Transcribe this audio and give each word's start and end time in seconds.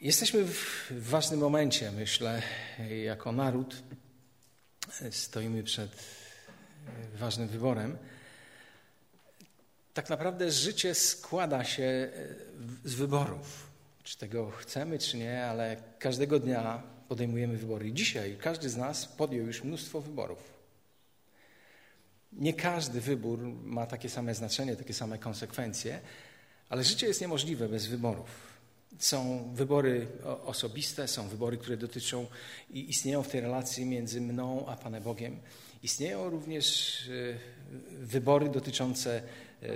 Jesteśmy 0.00 0.44
w 0.44 0.90
ważnym 0.90 1.40
momencie, 1.40 1.92
myślę, 1.92 2.42
jako 3.04 3.32
naród. 3.32 3.82
Stoimy 5.10 5.62
przed 5.62 5.90
ważnym 7.14 7.48
wyborem. 7.48 7.98
Tak 9.94 10.10
naprawdę 10.10 10.50
życie 10.50 10.94
składa 10.94 11.64
się 11.64 12.10
z 12.84 12.94
wyborów. 12.94 13.70
Czy 14.02 14.18
tego 14.18 14.50
chcemy, 14.50 14.98
czy 14.98 15.16
nie, 15.16 15.44
ale 15.44 15.76
każdego 15.98 16.40
dnia 16.40 16.82
podejmujemy 17.08 17.56
wybory. 17.56 17.92
Dzisiaj 17.92 18.36
każdy 18.40 18.70
z 18.70 18.76
nas 18.76 19.06
podjął 19.06 19.46
już 19.46 19.64
mnóstwo 19.64 20.00
wyborów. 20.00 20.58
Nie 22.32 22.54
każdy 22.54 23.00
wybór 23.00 23.38
ma 23.62 23.86
takie 23.86 24.08
same 24.08 24.34
znaczenie, 24.34 24.76
takie 24.76 24.94
same 24.94 25.18
konsekwencje, 25.18 26.00
ale 26.68 26.84
życie 26.84 27.06
jest 27.06 27.20
niemożliwe 27.20 27.68
bez 27.68 27.86
wyborów. 27.86 28.57
Są 28.98 29.50
wybory 29.54 30.06
osobiste, 30.44 31.08
są 31.08 31.28
wybory, 31.28 31.56
które 31.56 31.76
dotyczą 31.76 32.26
i 32.70 32.90
istnieją 32.90 33.22
w 33.22 33.28
tej 33.28 33.40
relacji 33.40 33.84
między 33.84 34.20
mną 34.20 34.66
a 34.66 34.76
Panem 34.76 35.02
Bogiem. 35.02 35.36
Istnieją 35.82 36.30
również 36.30 36.98
e, 37.08 38.04
wybory 38.04 38.48
dotyczące, 38.48 39.22
e, 39.62 39.68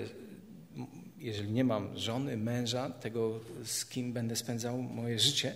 jeżeli 1.19 1.53
nie 1.53 1.65
mam 1.65 1.98
żony, 1.98 2.37
męża, 2.37 2.91
tego 2.91 3.41
z 3.65 3.87
kim 3.87 4.12
będę 4.12 4.37
spędzał 4.37 4.83
moje 4.83 5.19
życie. 5.19 5.55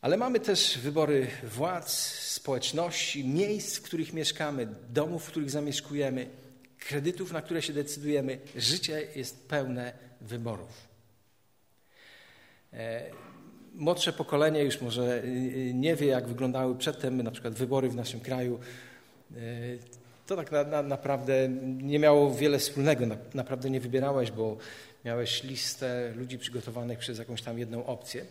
Ale 0.00 0.16
mamy 0.16 0.40
też 0.40 0.78
wybory 0.78 1.26
władz, 1.42 1.92
społeczności, 2.18 3.24
miejsc, 3.24 3.76
w 3.76 3.82
których 3.82 4.12
mieszkamy, 4.12 4.68
domów, 4.90 5.24
w 5.24 5.30
których 5.30 5.50
zamieszkujemy, 5.50 6.30
kredytów, 6.78 7.32
na 7.32 7.42
które 7.42 7.62
się 7.62 7.72
decydujemy. 7.72 8.38
Życie 8.56 9.08
jest 9.16 9.48
pełne 9.48 9.92
wyborów. 10.20 10.89
E, 12.72 13.10
młodsze 13.74 14.12
pokolenie 14.12 14.62
już 14.62 14.80
może 14.80 15.22
e, 15.22 15.26
nie 15.74 15.96
wie, 15.96 16.06
jak 16.06 16.28
wyglądały 16.28 16.76
przedtem 16.76 17.22
na 17.22 17.30
przykład 17.30 17.54
wybory 17.54 17.88
w 17.88 17.94
naszym 17.94 18.20
kraju. 18.20 18.60
E, 19.32 19.36
to 20.26 20.36
tak 20.36 20.52
na, 20.52 20.64
na, 20.64 20.82
naprawdę 20.82 21.48
nie 21.62 21.98
miało 21.98 22.34
wiele 22.34 22.58
wspólnego. 22.58 23.06
Na, 23.06 23.16
naprawdę 23.34 23.70
nie 23.70 23.80
wybierałeś, 23.80 24.30
bo 24.30 24.56
miałeś 25.04 25.44
listę 25.44 26.12
ludzi 26.16 26.38
przygotowanych 26.38 26.98
przez 26.98 27.18
jakąś 27.18 27.42
tam 27.42 27.58
jedną 27.58 27.86
opcję. 27.86 28.24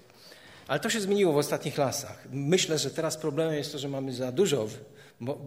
Ale 0.68 0.80
to 0.80 0.90
się 0.90 1.02
zmieniło 1.02 1.34
w 1.34 1.38
ostatnich 1.38 1.78
latach. 1.78 2.28
Myślę, 2.32 2.78
że 2.78 2.90
teraz 2.90 3.18
problemem 3.18 3.56
jest 3.56 3.72
to, 3.72 3.80
że 3.80 3.90
mamy 3.90 4.14
za 4.14 4.32
dużo 4.32 4.68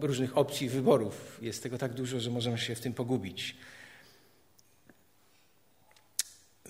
różnych 0.01 0.37
opcji 0.37 0.69
wyborów. 0.69 1.39
Jest 1.41 1.63
tego 1.63 1.77
tak 1.77 1.93
dużo, 1.93 2.19
że 2.19 2.31
możemy 2.31 2.57
się 2.57 2.75
w 2.75 2.79
tym 2.79 2.93
pogubić. 2.93 3.55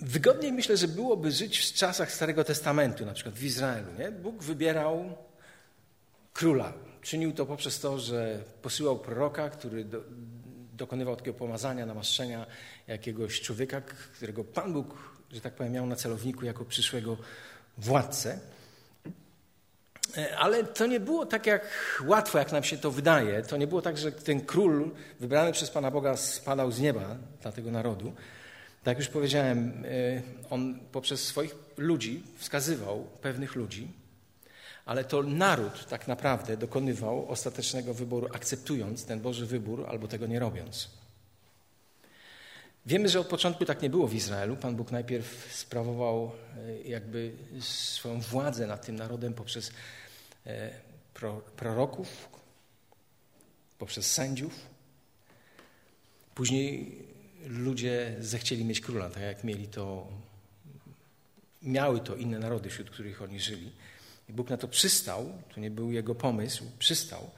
Wygodniej 0.02 0.52
myślę, 0.52 0.78
że 0.78 0.88
byłoby 0.88 1.32
żyć 1.32 1.60
w 1.60 1.74
czasach 1.74 2.12
Starego 2.12 2.44
Testamentu, 2.44 3.06
na 3.06 3.14
przykład 3.14 3.36
w 3.36 3.44
Izraelu. 3.44 3.88
Nie? 4.00 4.12
Bóg 4.12 4.44
wybierał 4.44 5.18
króla. 6.34 6.74
Czynił 7.02 7.34
to 7.34 7.46
poprzez 7.46 7.80
to, 7.80 8.00
że 8.00 8.44
posyłał 8.62 9.00
proroka, 9.00 9.50
który 9.50 9.86
do, 9.86 10.02
dokonywał 10.74 11.16
takiego 11.16 11.38
pomazania, 11.38 11.86
namaszczenia 11.86 12.46
jakiegoś 12.88 13.42
człowieka, 13.42 13.82
którego 14.16 14.44
Pan 14.44 14.74
Bóg, 14.74 14.96
że 15.32 15.42
tak 15.42 15.54
powiem, 15.54 15.74
miał 15.74 15.86
na 15.86 15.96
celowniku 15.96 16.46
jako 16.46 16.66
przyszłego 16.66 17.18
władcę. 17.78 18.40
E, 20.18 20.38
ale 20.38 20.64
to 20.64 20.86
nie 20.88 21.00
było 21.00 21.26
tak 21.26 21.48
jak 21.48 21.68
łatwo, 22.06 22.38
jak 22.38 22.52
nam 22.52 22.64
się 22.64 22.78
to 22.78 22.92
wydaje. 22.92 23.44
To 23.44 23.58
nie 23.58 23.68
było 23.68 23.82
tak, 23.82 23.98
że 23.98 24.12
ten 24.12 24.42
król 24.42 24.92
wybrany 25.20 25.52
przez 25.52 25.70
Pana 25.72 25.92
Boga 25.92 26.18
spadał 26.18 26.72
z 26.72 26.80
nieba 26.80 27.16
dla 27.42 27.52
tego 27.52 27.72
narodu. 27.72 28.14
Tak 28.84 28.98
jak 28.98 29.00
już 29.00 29.08
powiedziałem, 29.08 29.84
e, 29.86 30.22
on 30.50 30.80
poprzez 30.92 31.24
swoich 31.24 31.56
ludzi 31.78 32.24
wskazywał 32.38 33.04
pewnych 33.22 33.56
ludzi, 33.56 33.88
ale 34.86 35.04
to 35.04 35.24
naród 35.24 35.88
tak 35.88 36.08
naprawdę 36.08 36.58
dokonywał 36.58 37.30
ostatecznego 37.30 37.94
wyboru, 37.94 38.28
akceptując 38.34 39.06
ten 39.06 39.20
Boży 39.20 39.46
wybór 39.46 39.86
albo 39.90 40.08
tego 40.08 40.28
nie 40.28 40.40
robiąc. 40.40 40.90
Wiemy, 42.86 43.10
że 43.10 43.20
od 43.20 43.28
początku 43.28 43.66
tak 43.66 43.82
nie 43.82 43.90
było 43.90 44.08
w 44.08 44.14
Izraelu. 44.14 44.56
Pan 44.56 44.76
Bóg 44.76 44.92
najpierw 44.92 45.56
sprawował 45.56 46.32
e, 46.58 46.82
jakby 46.82 47.32
swoją 47.60 48.22
władzę 48.22 48.68
nad 48.68 48.86
tym 48.86 48.96
narodem 48.96 49.34
poprzez 49.34 49.72
e, 50.46 50.70
proroków, 51.56 52.30
poprzez 53.78 54.12
sędziów. 54.12 54.60
Później 56.36 56.98
ludzie 57.48 58.16
zechcieli 58.20 58.66
mieć 58.66 58.82
króla, 58.82 59.10
tak 59.10 59.24
jak 59.24 59.44
mieli 59.44 59.68
to, 59.68 60.08
miały 61.62 62.00
to 62.00 62.16
inne 62.16 62.40
narody, 62.40 62.70
wśród 62.70 62.90
których 62.90 63.22
oni 63.22 63.40
żyli. 63.40 63.72
I 64.30 64.34
Bóg 64.34 64.50
na 64.50 64.58
to 64.58 64.68
przystał, 64.68 65.34
to 65.54 65.60
nie 65.60 65.72
był 65.72 65.92
jego 65.92 66.16
pomysł, 66.16 66.64
przystał. 66.80 67.30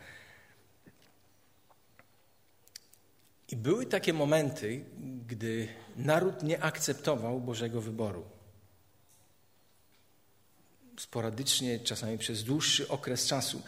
I 3.52 3.56
były 3.56 3.86
takie 3.86 4.14
momenty, 4.14 4.86
gdy 5.28 5.68
naród 5.96 6.44
nie 6.44 6.64
akceptował 6.64 7.42
Bożego 7.42 7.82
wyboru. 7.82 8.26
Sporadycznie, 10.98 11.80
czasami 11.80 12.18
przez 12.18 12.44
dłuższy 12.44 12.88
okres 12.88 13.28
czasu. 13.28 13.62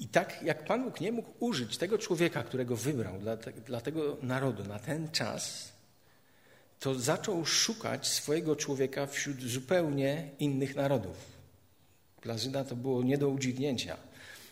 I 0.00 0.08
tak 0.08 0.42
jak 0.42 0.64
Pan 0.64 0.84
Bóg 0.84 1.00
nie 1.00 1.12
mógł 1.12 1.30
użyć 1.40 1.76
tego 1.76 1.98
człowieka, 1.98 2.42
którego 2.42 2.76
wybrał 2.76 3.18
dla, 3.18 3.36
te, 3.36 3.52
dla 3.52 3.80
tego 3.80 4.16
narodu 4.22 4.64
na 4.64 4.78
ten 4.78 5.10
czas, 5.10 5.72
to 6.78 6.94
zaczął 6.94 7.46
szukać 7.46 8.06
swojego 8.08 8.56
człowieka 8.56 9.06
wśród 9.06 9.42
zupełnie 9.42 10.30
innych 10.38 10.76
narodów. 10.76 11.16
Dla 12.22 12.38
Żyda 12.38 12.64
to 12.64 12.76
było 12.76 13.02
nie 13.02 13.18
do 13.18 13.28
udźwignięcia, 13.28 13.96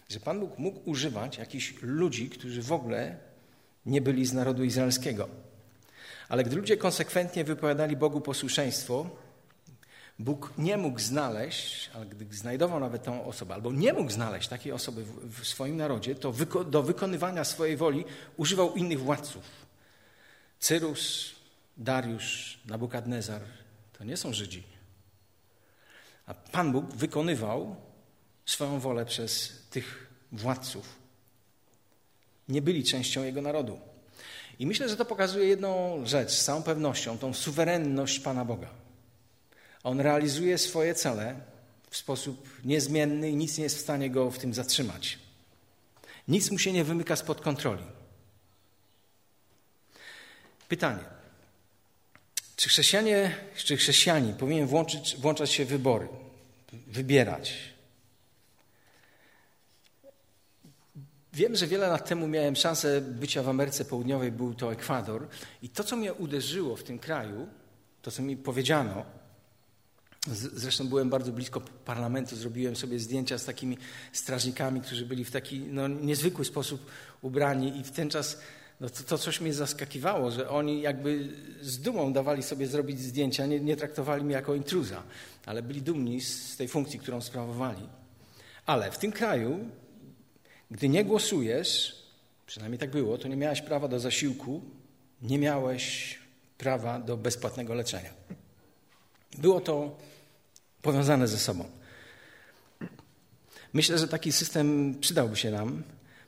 że 0.08 0.20
Pan 0.20 0.40
Bóg 0.40 0.58
mógł 0.58 0.90
używać 0.90 1.38
jakichś 1.38 1.74
ludzi, 1.82 2.30
którzy 2.30 2.62
w 2.62 2.72
ogóle 2.72 3.16
nie 3.86 4.00
byli 4.00 4.26
z 4.26 4.32
narodu 4.32 4.64
izraelskiego. 4.64 5.28
Ale 6.28 6.44
gdy 6.44 6.56
ludzie 6.56 6.76
konsekwentnie 6.76 7.44
wypowiadali 7.44 7.96
Bogu 7.96 8.20
posłuszeństwo, 8.20 9.10
Bóg 10.18 10.52
nie 10.58 10.76
mógł 10.76 11.00
znaleźć, 11.00 11.90
ale 11.94 12.06
gdy 12.06 12.36
znajdował 12.36 12.80
nawet 12.80 13.02
tą 13.02 13.24
osobę, 13.24 13.54
albo 13.54 13.72
nie 13.72 13.92
mógł 13.92 14.10
znaleźć 14.10 14.48
takiej 14.48 14.72
osoby 14.72 15.04
w, 15.04 15.40
w 15.42 15.46
swoim 15.46 15.76
narodzie, 15.76 16.14
to 16.14 16.32
wyko 16.32 16.64
do 16.64 16.82
wykonywania 16.82 17.44
swojej 17.44 17.76
woli 17.76 18.04
używał 18.36 18.74
innych 18.74 19.00
władców. 19.00 19.44
Cyrus, 20.60 21.30
Dariusz, 21.76 22.58
Nabukadnezar 22.66 23.42
to 23.98 24.04
nie 24.04 24.16
są 24.16 24.32
Żydzi. 24.32 24.62
A 26.26 26.34
Pan 26.34 26.72
Bóg 26.72 26.94
wykonywał 26.94 27.76
swoją 28.46 28.80
wolę 28.80 29.06
przez 29.06 29.62
tych 29.70 30.08
władców. 30.32 30.96
Nie 32.48 32.62
byli 32.62 32.84
częścią 32.84 33.24
Jego 33.24 33.42
narodu. 33.42 33.78
I 34.58 34.66
myślę, 34.66 34.88
że 34.88 34.96
to 34.96 35.04
pokazuje 35.04 35.48
jedną 35.48 36.02
rzecz 36.06 36.30
z 36.30 36.44
całą 36.44 36.62
pewnością, 36.62 37.18
tą 37.18 37.34
suwerenność 37.34 38.20
Pana 38.20 38.44
Boga. 38.44 38.77
On 39.84 40.00
realizuje 40.00 40.58
swoje 40.58 40.94
cele 40.94 41.40
w 41.90 41.96
sposób 41.96 42.48
niezmienny 42.64 43.30
i 43.30 43.36
nic 43.36 43.58
nie 43.58 43.64
jest 43.64 43.76
w 43.76 43.80
stanie 43.80 44.10
go 44.10 44.30
w 44.30 44.38
tym 44.38 44.54
zatrzymać. 44.54 45.18
Nic 46.28 46.50
mu 46.50 46.58
się 46.58 46.72
nie 46.72 46.84
wymyka 46.84 47.16
spod 47.16 47.40
kontroli. 47.40 47.84
Pytanie. 50.68 51.04
Czy 52.56 52.68
chrześcijanie, 52.68 53.36
czy 53.56 53.76
chrześcijanin 53.76 54.34
powinien 54.34 54.66
włączyć, 54.66 55.16
włączać 55.16 55.50
się 55.50 55.64
w 55.64 55.68
wybory, 55.68 56.08
wybierać? 56.72 57.54
Wiem, 61.32 61.56
że 61.56 61.66
wiele 61.66 61.88
lat 61.88 62.08
temu 62.08 62.28
miałem 62.28 62.56
szansę 62.56 63.00
bycia 63.00 63.42
w 63.42 63.48
Ameryce 63.48 63.84
Południowej, 63.84 64.32
był 64.32 64.54
to 64.54 64.72
Ekwador. 64.72 65.28
I 65.62 65.68
to, 65.68 65.84
co 65.84 65.96
mnie 65.96 66.14
uderzyło 66.14 66.76
w 66.76 66.82
tym 66.82 66.98
kraju, 66.98 67.48
to, 68.02 68.10
co 68.10 68.22
mi 68.22 68.36
powiedziano, 68.36 69.04
Zresztą 70.32 70.88
byłem 70.88 71.10
bardzo 71.10 71.32
blisko 71.32 71.60
parlamentu, 71.60 72.36
zrobiłem 72.36 72.76
sobie 72.76 72.98
zdjęcia 72.98 73.38
z 73.38 73.44
takimi 73.44 73.78
strażnikami, 74.12 74.80
którzy 74.80 75.06
byli 75.06 75.24
w 75.24 75.30
taki 75.30 75.60
no, 75.60 75.88
niezwykły 75.88 76.44
sposób 76.44 76.90
ubrani 77.22 77.78
i 77.78 77.84
w 77.84 77.90
ten 77.90 78.10
czas 78.10 78.38
no, 78.80 78.90
to, 78.90 79.02
to 79.02 79.18
coś 79.18 79.40
mnie 79.40 79.54
zaskakiwało, 79.54 80.30
że 80.30 80.50
oni 80.50 80.80
jakby 80.80 81.28
z 81.60 81.78
dumą 81.78 82.12
dawali 82.12 82.42
sobie 82.42 82.66
zrobić 82.66 83.00
zdjęcia, 83.00 83.46
nie, 83.46 83.60
nie 83.60 83.76
traktowali 83.76 84.24
mnie 84.24 84.34
jako 84.34 84.54
intruza, 84.54 85.02
ale 85.46 85.62
byli 85.62 85.82
dumni 85.82 86.20
z, 86.20 86.52
z 86.52 86.56
tej 86.56 86.68
funkcji, 86.68 86.98
którą 86.98 87.20
sprawowali. 87.20 87.88
Ale 88.66 88.90
w 88.90 88.98
tym 88.98 89.12
kraju, 89.12 89.58
gdy 90.70 90.88
nie 90.88 91.04
głosujesz, 91.04 92.02
przynajmniej 92.46 92.78
tak 92.78 92.90
było, 92.90 93.18
to 93.18 93.28
nie 93.28 93.36
miałeś 93.36 93.62
prawa 93.62 93.88
do 93.88 94.00
zasiłku, 94.00 94.62
nie 95.22 95.38
miałeś 95.38 96.18
prawa 96.58 96.98
do 96.98 97.16
bezpłatnego 97.16 97.74
leczenia. 97.74 98.10
Było 99.38 99.60
to 99.60 99.96
powiązane 100.82 101.28
ze 101.28 101.38
sobą. 101.38 101.70
Myślę, 103.72 103.98
że 103.98 104.08
taki 104.08 104.32
system 104.32 104.94
przydałby 105.00 105.36
się 105.36 105.50
nam. 105.50 105.82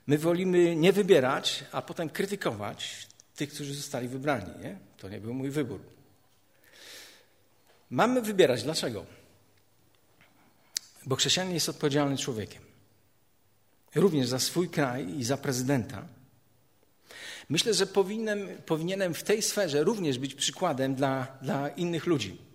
My 0.06 0.19
wolimy 0.19 0.76
nie 0.76 0.93
wybierać, 0.93 1.64
a 1.73 1.82
potem 1.82 2.11
krytykować 2.11 3.08
tych, 3.37 3.52
którzy 3.52 3.75
zostali 3.75 4.08
wybrani. 4.08 4.61
Nie? 4.62 4.79
To 4.99 5.08
nie 5.08 5.20
był 5.20 5.35
mój 5.35 5.50
wybór. 5.50 5.81
Mamy 7.91 8.23
wybierać. 8.23 8.62
Dlaczego? 8.62 9.06
Bo 11.06 11.17
chrześcijanin 11.17 11.55
jest 11.55 11.69
odpowiedzialny 11.69 12.17
człowiekiem. 12.19 12.62
Również 13.94 14.29
za 14.29 14.38
swój 14.38 14.69
kraj 14.69 15.19
i 15.19 15.25
za 15.25 15.37
prezydenta. 15.37 16.06
Myślę, 17.49 17.75
że 17.75 17.87
powinienem, 17.87 18.49
powinienem 18.67 19.14
w 19.14 19.23
tej 19.23 19.43
sferze 19.43 19.85
również 19.85 20.19
być 20.19 20.35
przykładem 20.35 20.94
dla, 20.94 21.38
dla 21.43 21.69
innych 21.69 22.06
ludzi. 22.06 22.50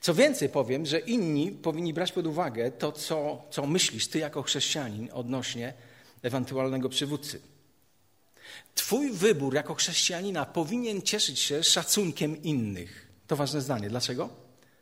Co 0.00 0.14
więcej, 0.14 0.48
powiem, 0.48 0.86
że 0.86 0.98
inni 0.98 1.52
powinni 1.52 1.94
brać 1.94 2.12
pod 2.12 2.26
uwagę 2.26 2.70
to, 2.70 2.92
co, 2.92 3.42
co 3.50 3.66
myślisz 3.66 4.08
ty 4.08 4.18
jako 4.18 4.42
chrześcijanin 4.42 5.08
odnośnie 5.12 5.74
ewentualnego 6.22 6.88
przywódcy. 6.88 7.40
Twój 8.74 9.12
wybór 9.12 9.54
jako 9.54 9.74
chrześcijanina 9.74 10.46
powinien 10.46 11.02
cieszyć 11.02 11.38
się 11.38 11.64
szacunkiem 11.64 12.42
innych. 12.42 13.08
To 13.26 13.36
ważne 13.36 13.60
zdanie. 13.60 13.88
Dlaczego? 13.88 14.28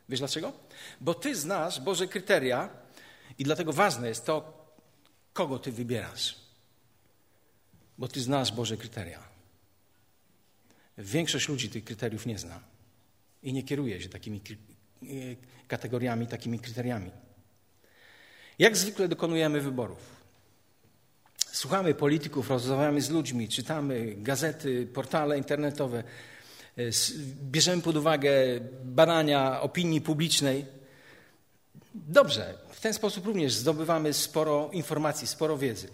Wiesz 0.09 0.19
dlaczego? 0.19 0.53
Bo 1.01 1.15
ty 1.15 1.37
znasz 1.37 1.81
Boże 1.81 2.09
kryteria 2.09 2.69
i 3.39 3.45
dlatego 3.45 3.73
ważne 3.73 4.09
jest 4.09 4.27
to, 4.27 4.67
kogo 5.33 5.59
ty 5.59 5.73
wybierasz. 5.73 6.37
Bo 7.99 8.09
ty 8.09 8.21
znasz 8.21 8.53
Boże 8.53 8.77
kryteria. 8.77 9.29
Większość 10.99 11.49
ludzi 11.49 11.71
tych 11.71 11.85
kryteriów 11.85 12.27
nie 12.27 12.39
zna 12.39 12.61
i 13.43 13.53
nie 13.53 13.63
kieruje 13.63 14.01
się 14.03 14.09
takimi 14.09 14.41
kategoriami, 15.69 16.27
takimi 16.27 16.59
kryteriami. 16.59 17.11
Jak 18.59 18.77
zwykle 18.77 19.09
dokonujemy 19.09 19.61
wyborów. 19.61 20.19
Słuchamy 21.53 21.95
polityków, 21.95 22.51
rozmawiamy 22.51 23.01
z 23.01 23.11
ludźmi, 23.11 23.49
czytamy 23.49 24.15
gazety, 24.17 24.87
portale 24.87 25.39
internetowe, 25.39 25.99
e, 25.99 26.83
bierzemy 27.43 27.83
pod 27.83 27.97
uwagę 27.97 28.31
badania 28.85 29.61
opinii 29.61 30.01
publicznej. 30.01 30.67
Dobrze, 31.95 32.55
w 32.71 32.81
ten 32.81 32.95
sposób 32.95 33.27
również 33.27 33.53
zdobywamy 33.53 34.13
sporo 34.13 34.71
informacji, 34.73 35.27
sporo 35.27 35.59
wiedzy. 35.59 35.89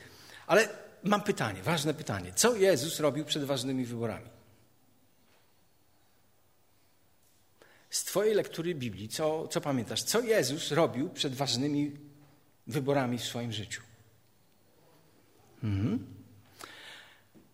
Ale 0.47 0.69
mam 1.05 1.23
pytanie, 1.23 1.63
ważne 1.63 1.95
pytanie. 1.95 2.33
Co 2.35 2.57
Jezus 2.57 3.01
robił 3.01 3.25
przed 3.25 3.45
ważnymi 3.45 3.85
wyborami? 3.85 4.34
Z 7.95 8.05
Twojej 8.05 8.35
lektury 8.35 8.75
Biblii, 8.75 9.09
co, 9.09 9.49
co 9.49 9.61
pamiętasz? 9.61 10.03
Co 10.03 10.21
Jezus 10.21 10.71
robił 10.71 11.11
przed 11.11 11.35
ważnymi 11.35 11.93
wyborami 12.67 13.19
w 13.19 13.25
swoim 13.25 13.53
życiu? 13.53 13.83
Mhm. 15.63 16.07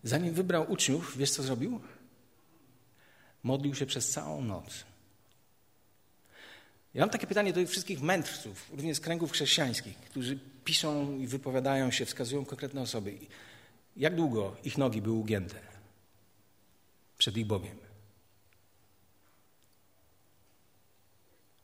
Zanim 0.03 0.33
wybrał 0.33 0.71
uczniów, 0.71 1.17
wiesz 1.17 1.31
co 1.31 1.43
zrobił? 1.43 1.81
Modlił 3.43 3.75
się 3.75 3.85
przez 3.85 4.09
całą 4.09 4.41
noc. 4.41 4.85
Ja 6.93 7.01
mam 7.01 7.09
takie 7.09 7.27
pytanie 7.27 7.53
do 7.53 7.67
wszystkich 7.67 8.01
mędrców, 8.01 8.69
również 8.71 8.97
z 8.97 8.99
kręgów 8.99 9.31
chrześcijańskich, 9.31 9.97
którzy 9.97 10.39
piszą 10.65 11.17
i 11.17 11.27
wypowiadają 11.27 11.91
się, 11.91 12.05
wskazują 12.05 12.45
konkretne 12.45 12.81
osoby. 12.81 13.17
Jak 13.97 14.15
długo 14.15 14.55
ich 14.63 14.77
nogi 14.77 15.01
były 15.01 15.15
ugięte 15.15 15.59
przed 17.17 17.37
ich 17.37 17.45
Bogiem? 17.45 17.90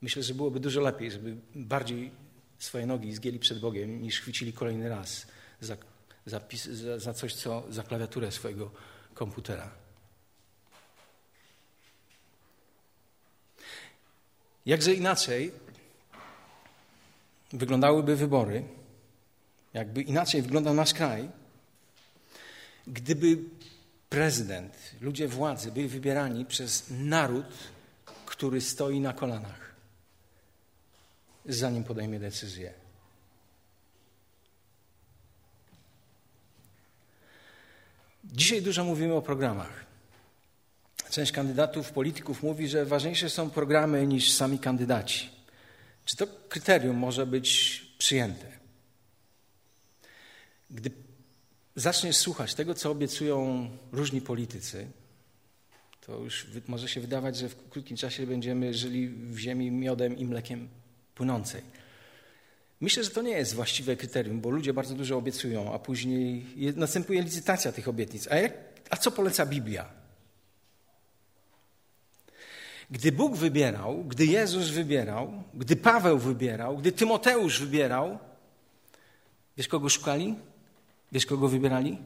Myślę, 0.01 0.23
że 0.23 0.33
byłoby 0.33 0.59
dużo 0.59 0.81
lepiej, 0.81 1.11
żeby 1.11 1.35
bardziej 1.55 2.11
swoje 2.59 2.85
nogi 2.85 3.13
zgięli 3.13 3.39
przed 3.39 3.59
Bogiem, 3.59 4.01
niż 4.01 4.21
chwycili 4.21 4.53
kolejny 4.53 4.89
raz 4.89 5.27
za 5.61 5.77
za, 6.27 6.41
za, 6.97 7.13
coś, 7.13 7.33
co 7.33 7.63
za 7.69 7.83
klawiaturę 7.83 8.31
swojego 8.31 8.71
komputera. 9.13 9.71
Jakże 14.65 14.93
inaczej 14.93 15.51
wyglądałyby 17.53 18.15
wybory, 18.15 18.63
jakby 19.73 20.01
inaczej 20.01 20.41
wyglądał 20.41 20.73
nasz 20.73 20.93
kraj, 20.93 21.29
gdyby 22.87 23.37
prezydent, 24.09 24.73
ludzie 25.01 25.27
władzy 25.27 25.71
byli 25.71 25.87
wybierani 25.87 26.45
przez 26.45 26.85
naród, 26.89 27.45
który 28.25 28.61
stoi 28.61 28.99
na 28.99 29.13
kolanach, 29.13 29.66
zanim 31.47 31.83
podejmie 31.83 32.19
decyzję. 32.19 32.73
Dzisiaj 38.23 38.61
dużo 38.61 38.83
mówimy 38.83 39.13
o 39.13 39.21
programach. 39.21 39.85
Część 41.09 41.31
kandydatów, 41.31 41.91
polityków 41.91 42.43
mówi, 42.43 42.67
że 42.67 42.85
ważniejsze 42.85 43.29
są 43.29 43.49
programy 43.49 44.07
niż 44.07 44.31
sami 44.31 44.59
kandydaci. 44.59 45.29
Czy 46.05 46.17
to 46.17 46.27
kryterium 46.49 46.97
może 46.97 47.25
być 47.25 47.81
przyjęte? 47.97 48.51
Gdy 50.71 50.91
zaczniesz 51.75 52.17
słuchać 52.17 52.55
tego, 52.55 52.73
co 52.73 52.91
obiecują 52.91 53.69
różni 53.91 54.21
politycy, 54.21 54.87
to 56.01 56.19
już 56.19 56.47
może 56.67 56.87
się 56.87 57.01
wydawać, 57.01 57.37
że 57.37 57.49
w 57.49 57.69
krótkim 57.69 57.97
czasie 57.97 58.27
będziemy 58.27 58.73
żyli 58.73 59.09
w 59.09 59.37
ziemi 59.37 59.71
miodem 59.71 60.17
i 60.17 60.25
mlekiem 60.25 60.69
płynącej. 61.17 61.61
Myślę, 62.81 63.03
że 63.03 63.09
to 63.09 63.21
nie 63.21 63.31
jest 63.31 63.55
właściwe 63.55 63.95
kryterium, 63.95 64.41
bo 64.41 64.49
ludzie 64.49 64.73
bardzo 64.73 64.95
dużo 64.95 65.17
obiecują, 65.17 65.73
a 65.73 65.79
później 65.79 66.45
następuje 66.75 67.21
licytacja 67.21 67.71
tych 67.71 67.87
obietnic. 67.87 68.27
A, 68.31 68.35
jak, 68.35 68.53
a 68.89 68.97
co 68.97 69.11
poleca 69.11 69.45
Biblia? 69.45 69.89
Gdy 72.91 73.11
Bóg 73.11 73.35
wybierał, 73.35 74.03
gdy 74.03 74.25
Jezus 74.25 74.69
wybierał, 74.69 75.43
gdy 75.53 75.75
Paweł 75.75 76.17
wybierał, 76.17 76.77
gdy 76.77 76.91
Tymoteusz 76.91 77.59
wybierał, 77.59 78.19
wiesz 79.57 79.67
kogo 79.67 79.89
szukali? 79.89 80.35
Wiesz 81.11 81.25
kogo 81.25 81.47
wybierali? 81.47 81.97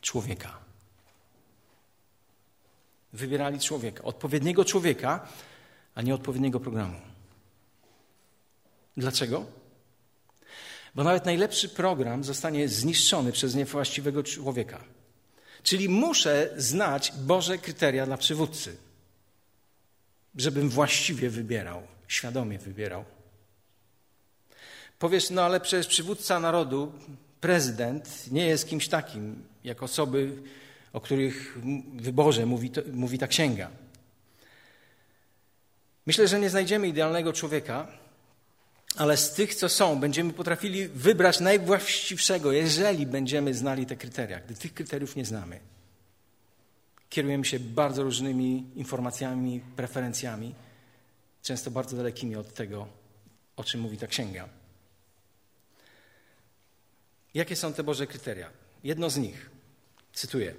Człowieka. 0.00 0.58
Wybierali 3.12 3.60
człowieka, 3.60 4.02
odpowiedniego 4.02 4.64
człowieka, 4.64 5.28
a 5.94 6.02
nie 6.02 6.14
odpowiedniego 6.14 6.60
programu. 6.60 7.13
Dlaczego? 8.96 9.46
Bo 10.94 11.04
nawet 11.04 11.24
najlepszy 11.24 11.68
program 11.68 12.24
zostanie 12.24 12.68
zniszczony 12.68 13.32
przez 13.32 13.54
niewłaściwego 13.54 14.22
człowieka. 14.22 14.84
Czyli 15.62 15.88
muszę 15.88 16.50
znać 16.56 17.12
Boże 17.12 17.58
kryteria 17.58 18.06
dla 18.06 18.16
przywódcy, 18.16 18.76
żebym 20.36 20.68
właściwie 20.68 21.30
wybierał, 21.30 21.82
świadomie 22.08 22.58
wybierał. 22.58 23.04
Powiesz, 24.98 25.30
no 25.30 25.42
ale 25.42 25.60
przecież 25.60 25.86
przywódca 25.86 26.40
narodu, 26.40 26.92
prezydent, 27.40 28.32
nie 28.32 28.46
jest 28.46 28.68
kimś 28.68 28.88
takim, 28.88 29.44
jak 29.64 29.82
osoby, 29.82 30.42
o 30.92 31.00
których 31.00 31.58
wyborze 31.94 32.46
mówi, 32.46 32.70
to, 32.70 32.80
mówi 32.92 33.18
ta 33.18 33.26
księga. 33.26 33.70
Myślę, 36.06 36.28
że 36.28 36.40
nie 36.40 36.50
znajdziemy 36.50 36.88
idealnego 36.88 37.32
człowieka, 37.32 37.88
ale 38.96 39.16
z 39.16 39.32
tych, 39.32 39.54
co 39.54 39.68
są, 39.68 40.00
będziemy 40.00 40.32
potrafili 40.32 40.88
wybrać 40.88 41.40
najwłaściwszego, 41.40 42.52
jeżeli 42.52 43.06
będziemy 43.06 43.54
znali 43.54 43.86
te 43.86 43.96
kryteria. 43.96 44.40
Gdy 44.40 44.54
tych 44.54 44.74
kryteriów 44.74 45.16
nie 45.16 45.24
znamy, 45.24 45.60
kierujemy 47.08 47.44
się 47.44 47.60
bardzo 47.60 48.02
różnymi 48.02 48.70
informacjami, 48.76 49.60
preferencjami, 49.76 50.54
często 51.42 51.70
bardzo 51.70 51.96
dalekimi 51.96 52.36
od 52.36 52.54
tego, 52.54 52.88
o 53.56 53.64
czym 53.64 53.80
mówi 53.80 53.98
ta 53.98 54.06
księga. 54.06 54.48
Jakie 57.34 57.56
są 57.56 57.72
te 57.72 57.82
Boże 57.82 58.06
kryteria? 58.06 58.50
Jedno 58.84 59.10
z 59.10 59.16
nich, 59.16 59.50
cytuję. 60.12 60.54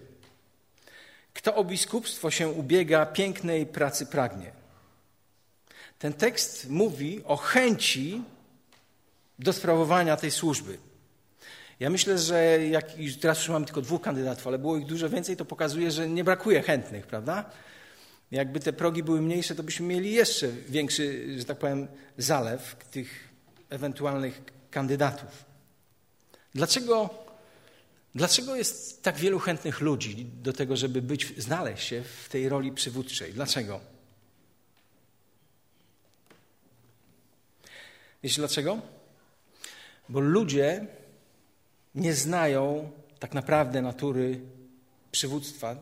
Kto 1.33 1.55
o 1.55 1.63
biskupstwo 1.63 2.31
się 2.31 2.47
ubiega, 2.47 3.05
pięknej 3.05 3.65
pracy 3.65 4.05
pragnie. 4.05 4.51
Ten 6.05 6.13
tekst 6.13 6.69
mówi 6.69 7.21
o 7.23 7.35
chęci 7.35 8.21
do 9.39 9.53
sprawowania 9.53 10.17
tej 10.17 10.31
służby. 10.31 10.77
Ja 11.79 11.89
myślę, 11.89 12.17
że 12.17 12.67
jak 12.67 12.85
teraz 13.21 13.37
już 13.37 13.49
mamy 13.49 13.65
tylko 13.65 13.81
dwóch 13.81 14.01
kandydatów, 14.01 14.47
ale 14.47 14.59
było 14.59 14.77
ich 14.77 14.85
dużo 14.85 15.09
więcej, 15.09 15.37
to 15.37 15.45
pokazuje, 15.45 15.91
że 15.91 16.09
nie 16.09 16.23
brakuje 16.23 16.61
chętnych, 16.61 17.07
prawda? 17.07 17.49
Jakby 18.31 18.59
te 18.59 18.73
progi 18.73 19.03
były 19.03 19.21
mniejsze, 19.21 19.55
to 19.55 19.63
byśmy 19.63 19.87
mieli 19.87 20.11
jeszcze 20.11 20.47
większy, 20.47 21.35
że 21.39 21.45
tak 21.45 21.57
powiem, 21.57 21.87
zalew 22.17 22.75
tych 22.91 23.29
ewentualnych 23.69 24.41
kandydatów. 24.71 25.45
Dlaczego, 26.55 27.09
dlaczego 28.15 28.55
jest 28.55 29.03
tak 29.03 29.17
wielu 29.17 29.39
chętnych 29.39 29.81
ludzi 29.81 30.25
do 30.25 30.53
tego, 30.53 30.77
żeby 30.77 31.01
być, 31.01 31.33
znaleźć 31.37 31.87
się 31.87 32.03
w 32.23 32.29
tej 32.29 32.49
roli 32.49 32.71
przywódczej? 32.71 33.33
Dlaczego? 33.33 33.94
Wiecie 38.25 38.41
dlaczego? 38.41 38.81
Bo 40.09 40.19
ludzie 40.19 40.87
nie 41.95 42.13
znają 42.13 42.91
tak 43.19 43.33
naprawdę 43.33 43.81
natury 43.81 44.39
przywództwa, 45.11 45.75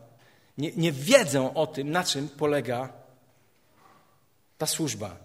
nie, 0.58 0.72
nie 0.72 0.92
wiedzą 0.92 1.54
o 1.54 1.66
tym, 1.66 1.90
na 1.90 2.04
czym 2.04 2.28
polega 2.28 2.92
ta 4.58 4.66
służba. 4.66 5.16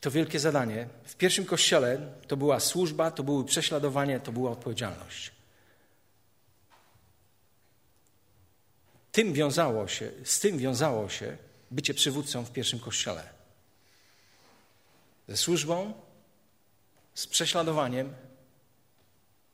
to 0.00 0.10
wielkie 0.10 0.38
zadanie. 0.40 0.88
W 1.04 1.16
pierwszym 1.16 1.44
kościele 1.44 2.12
to 2.28 2.36
była 2.36 2.60
służba, 2.60 3.10
to 3.10 3.22
były 3.22 3.44
prześladowanie, 3.44 4.20
to 4.20 4.32
była 4.32 4.50
odpowiedzialność. 4.50 5.32
Tym 9.12 9.32
wiązało 9.32 9.88
się, 9.88 10.10
z 10.24 10.40
tym 10.40 10.58
wiązało 10.58 11.08
się 11.08 11.36
bycie 11.72 11.94
przywódcą 11.94 12.44
w 12.44 12.52
pierwszym 12.52 12.78
kościele. 12.78 13.28
Ze 15.28 15.36
służbą, 15.36 15.92
z 17.14 17.26
prześladowaniem 17.26 18.14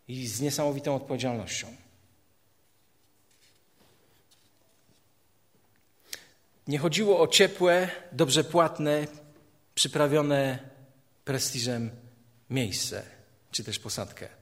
i 0.08 0.26
z 0.26 0.40
niesamowitą 0.40 0.96
odpowiedzialnością. 0.96 1.76
Nie 6.66 6.78
chodziło 6.78 7.20
o 7.20 7.28
ciepłe, 7.28 7.90
dobrze 8.12 8.44
płatne, 8.44 9.06
przyprawione 9.74 10.58
prestiżem 11.24 11.90
miejsce, 12.50 13.02
czy 13.50 13.64
też 13.64 13.78
posadkę. 13.78 14.37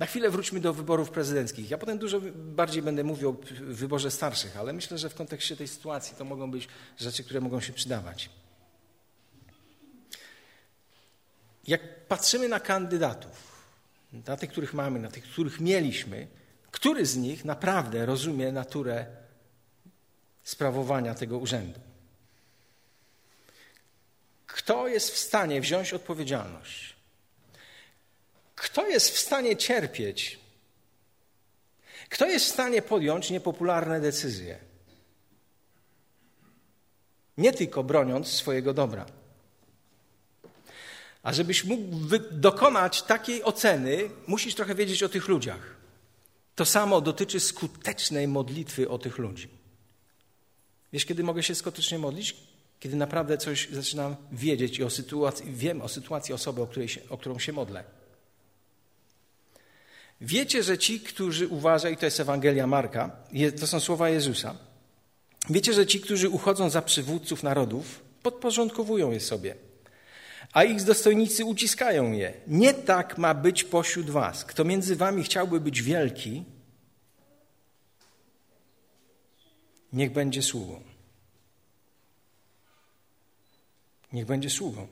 Na 0.00 0.06
chwilę 0.06 0.30
wróćmy 0.30 0.60
do 0.60 0.74
wyborów 0.74 1.10
prezydenckich. 1.10 1.70
Ja 1.70 1.78
potem 1.78 1.98
dużo 1.98 2.20
bardziej 2.34 2.82
będę 2.82 3.04
mówił 3.04 3.28
o 3.30 3.36
wyborze 3.60 4.10
starszych, 4.10 4.56
ale 4.56 4.72
myślę, 4.72 4.98
że 4.98 5.10
w 5.10 5.14
kontekście 5.14 5.56
tej 5.56 5.68
sytuacji 5.68 6.16
to 6.16 6.24
mogą 6.24 6.50
być 6.50 6.68
rzeczy, 6.98 7.24
które 7.24 7.40
mogą 7.40 7.60
się 7.60 7.72
przydawać. 7.72 8.30
Jak 11.66 12.06
patrzymy 12.06 12.48
na 12.48 12.60
kandydatów, 12.60 13.64
na 14.26 14.36
tych, 14.36 14.50
których 14.50 14.74
mamy, 14.74 14.98
na 14.98 15.10
tych, 15.10 15.24
których 15.24 15.60
mieliśmy, 15.60 16.26
który 16.70 17.06
z 17.06 17.16
nich 17.16 17.44
naprawdę 17.44 18.06
rozumie 18.06 18.52
naturę 18.52 19.06
sprawowania 20.44 21.14
tego 21.14 21.38
urzędu? 21.38 21.80
Kto 24.46 24.88
jest 24.88 25.10
w 25.10 25.18
stanie 25.18 25.60
wziąć 25.60 25.92
odpowiedzialność? 25.92 26.89
Kto 28.60 28.86
jest 28.88 29.10
w 29.10 29.18
stanie 29.18 29.56
cierpieć? 29.56 30.38
Kto 32.08 32.26
jest 32.26 32.46
w 32.46 32.48
stanie 32.48 32.82
podjąć 32.82 33.30
niepopularne 33.30 34.00
decyzje? 34.00 34.58
Nie 37.36 37.52
tylko 37.52 37.84
broniąc 37.84 38.28
swojego 38.28 38.74
dobra. 38.74 39.06
A 41.22 41.32
żebyś 41.32 41.64
mógł 41.64 41.96
dokonać 42.30 43.02
takiej 43.02 43.42
oceny, 43.42 44.10
musisz 44.26 44.54
trochę 44.54 44.74
wiedzieć 44.74 45.02
o 45.02 45.08
tych 45.08 45.28
ludziach. 45.28 45.76
To 46.54 46.64
samo 46.64 47.00
dotyczy 47.00 47.40
skutecznej 47.40 48.28
modlitwy 48.28 48.88
o 48.88 48.98
tych 48.98 49.18
ludzi. 49.18 49.48
Wiesz, 50.92 51.04
kiedy 51.04 51.22
mogę 51.22 51.42
się 51.42 51.54
skutecznie 51.54 51.98
modlić? 51.98 52.36
Kiedy 52.80 52.96
naprawdę 52.96 53.38
coś 53.38 53.68
zaczynam 53.68 54.16
wiedzieć 54.32 54.78
i 54.78 54.84
o 54.84 54.90
sytuacji, 54.90 55.52
wiem 55.52 55.82
o 55.82 55.88
sytuacji 55.88 56.34
osoby, 56.34 56.62
o, 56.62 56.66
której 56.66 56.88
się, 56.88 57.00
o 57.08 57.18
którą 57.18 57.38
się 57.38 57.52
modlę. 57.52 57.99
Wiecie, 60.20 60.62
że 60.62 60.78
ci, 60.78 61.00
którzy 61.00 61.48
uważają, 61.48 61.94
i 61.94 61.96
to 61.96 62.04
jest 62.04 62.20
Ewangelia 62.20 62.66
Marka, 62.66 63.16
to 63.60 63.66
są 63.66 63.80
słowa 63.80 64.08
Jezusa, 64.08 64.54
wiecie, 65.50 65.72
że 65.72 65.86
ci, 65.86 66.00
którzy 66.00 66.28
uchodzą 66.28 66.70
za 66.70 66.82
przywódców 66.82 67.42
narodów, 67.42 68.00
podporządkowują 68.22 69.10
je 69.10 69.20
sobie, 69.20 69.54
a 70.52 70.64
ich 70.64 70.82
dostojnicy 70.84 71.44
uciskają 71.44 72.12
je. 72.12 72.32
Nie 72.46 72.74
tak 72.74 73.18
ma 73.18 73.34
być 73.34 73.64
pośród 73.64 74.10
was. 74.10 74.44
Kto 74.44 74.64
między 74.64 74.96
wami 74.96 75.22
chciałby 75.22 75.60
być 75.60 75.82
wielki, 75.82 76.44
niech 79.92 80.12
będzie 80.12 80.42
sługą. 80.42 80.82
Niech 84.12 84.26
będzie 84.26 84.50
sługą. 84.50 84.86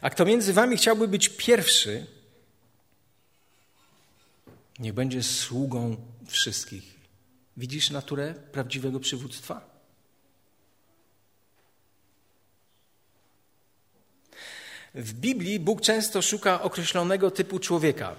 A 0.00 0.10
kto 0.10 0.24
między 0.24 0.52
wami 0.52 0.76
chciałby 0.76 1.08
być 1.08 1.28
pierwszy, 1.28 2.06
niech 4.78 4.94
będzie 4.94 5.22
sługą 5.22 5.96
wszystkich. 6.26 6.98
Widzisz 7.56 7.90
naturę 7.90 8.34
prawdziwego 8.52 9.00
przywództwa? 9.00 9.78
W 14.94 15.12
Biblii 15.12 15.60
Bóg 15.60 15.80
często 15.80 16.22
szuka 16.22 16.62
określonego 16.62 17.30
typu 17.30 17.58
człowieka. 17.58 18.14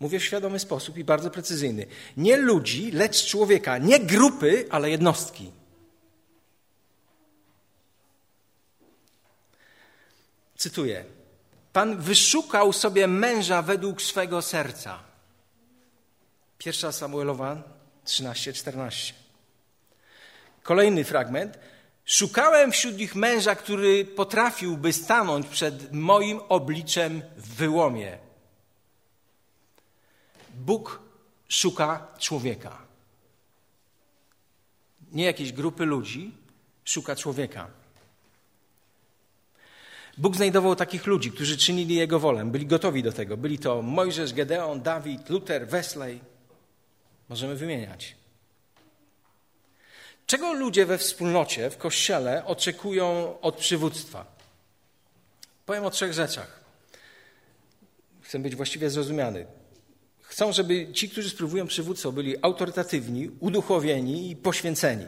Mówię 0.00 0.18
w 0.18 0.24
świadomy 0.24 0.58
sposób 0.58 0.98
i 0.98 1.04
bardzo 1.04 1.30
precyzyjny. 1.30 1.86
Nie 2.16 2.36
ludzi, 2.36 2.90
lecz 2.90 3.26
człowieka. 3.26 3.78
Nie 3.78 4.00
grupy, 4.00 4.66
ale 4.70 4.90
jednostki. 4.90 5.50
Cytuję. 10.56 11.04
Pan 11.72 12.00
wyszukał 12.00 12.72
sobie 12.72 13.06
męża 13.06 13.62
według 13.62 14.02
swego 14.02 14.42
serca. 14.42 15.13
Pierwsza 16.64 16.92
Samuelowa 16.92 17.62
13-14. 18.06 19.12
Kolejny 20.62 21.04
fragment. 21.04 21.58
Szukałem 22.04 22.72
wśród 22.72 22.98
nich 22.98 23.14
męża, 23.14 23.54
który 23.54 24.04
potrafiłby 24.04 24.92
stanąć 24.92 25.46
przed 25.46 25.92
moim 25.92 26.40
obliczem 26.48 27.22
w 27.36 27.54
wyłomie. 27.54 28.18
Bóg 30.54 31.00
szuka 31.48 32.06
człowieka. 32.18 32.78
Nie 35.12 35.24
jakiejś 35.24 35.52
grupy 35.52 35.84
ludzi, 35.84 36.34
szuka 36.84 37.16
człowieka. 37.16 37.70
Bóg 40.18 40.36
znajdował 40.36 40.76
takich 40.76 41.06
ludzi, 41.06 41.32
którzy 41.32 41.58
czynili 41.58 41.94
Jego 41.94 42.20
wolę, 42.20 42.44
byli 42.44 42.66
gotowi 42.66 43.02
do 43.02 43.12
tego. 43.12 43.36
Byli 43.36 43.58
to 43.58 43.82
Mojżesz, 43.82 44.32
Gedeon, 44.32 44.82
Dawid, 44.82 45.30
Luther, 45.30 45.68
Wesley. 45.68 46.33
Możemy 47.28 47.56
wymieniać. 47.56 48.16
Czego 50.26 50.52
ludzie 50.52 50.86
we 50.86 50.98
wspólnocie, 50.98 51.70
w 51.70 51.78
kościele 51.78 52.44
oczekują 52.44 53.40
od 53.40 53.56
przywództwa? 53.56 54.34
Powiem 55.66 55.84
o 55.84 55.90
trzech 55.90 56.12
rzeczach. 56.12 56.64
Chcę 58.22 58.38
być 58.38 58.56
właściwie 58.56 58.90
zrozumiany. 58.90 59.46
Chcą, 60.20 60.52
żeby 60.52 60.92
ci, 60.92 61.08
którzy 61.08 61.30
spróbują 61.30 61.66
przywódcą, 61.66 62.12
byli 62.12 62.36
autorytatywni, 62.42 63.30
uduchowieni 63.40 64.30
i 64.30 64.36
poświęceni. 64.36 65.06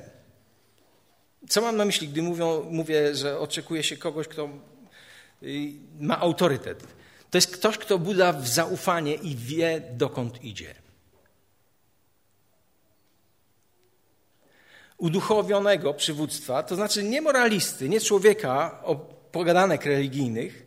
Co 1.49 1.61
mam 1.61 1.77
na 1.77 1.85
myśli, 1.85 2.09
gdy 2.09 2.23
mówią, 2.23 2.63
mówię, 2.71 3.15
że 3.15 3.39
oczekuje 3.39 3.83
się 3.83 3.97
kogoś, 3.97 4.29
kto 4.29 4.49
y, 5.43 5.73
ma 6.01 6.21
autorytet? 6.21 6.87
To 7.31 7.39
jest 7.39 7.57
ktoś, 7.57 7.79
kto 7.79 7.99
buda 7.99 8.33
w 8.33 8.49
zaufanie 8.49 9.15
i 9.15 9.37
wie, 9.37 9.83
dokąd 9.93 10.45
idzie. 10.45 10.75
Uduchowionego 14.99 15.95
przywództwa, 15.95 16.63
to 16.63 16.77
znaczy 16.77 17.03
nie 17.03 17.23
moralisty, 17.23 17.89
nie 17.89 18.01
człowieka 18.01 18.83
o 18.85 18.97
pogadanek 19.33 19.85
religijnych, 19.85 20.67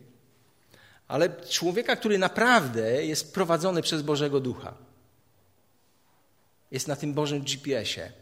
ale 1.08 1.28
człowieka, 1.48 1.96
który 1.96 2.18
naprawdę 2.18 3.06
jest 3.06 3.34
prowadzony 3.34 3.82
przez 3.82 4.02
Bożego 4.02 4.40
Ducha. 4.40 4.74
Jest 6.70 6.88
na 6.88 6.96
tym 6.96 7.14
Bożym 7.14 7.40
GPS-ie. 7.40 8.12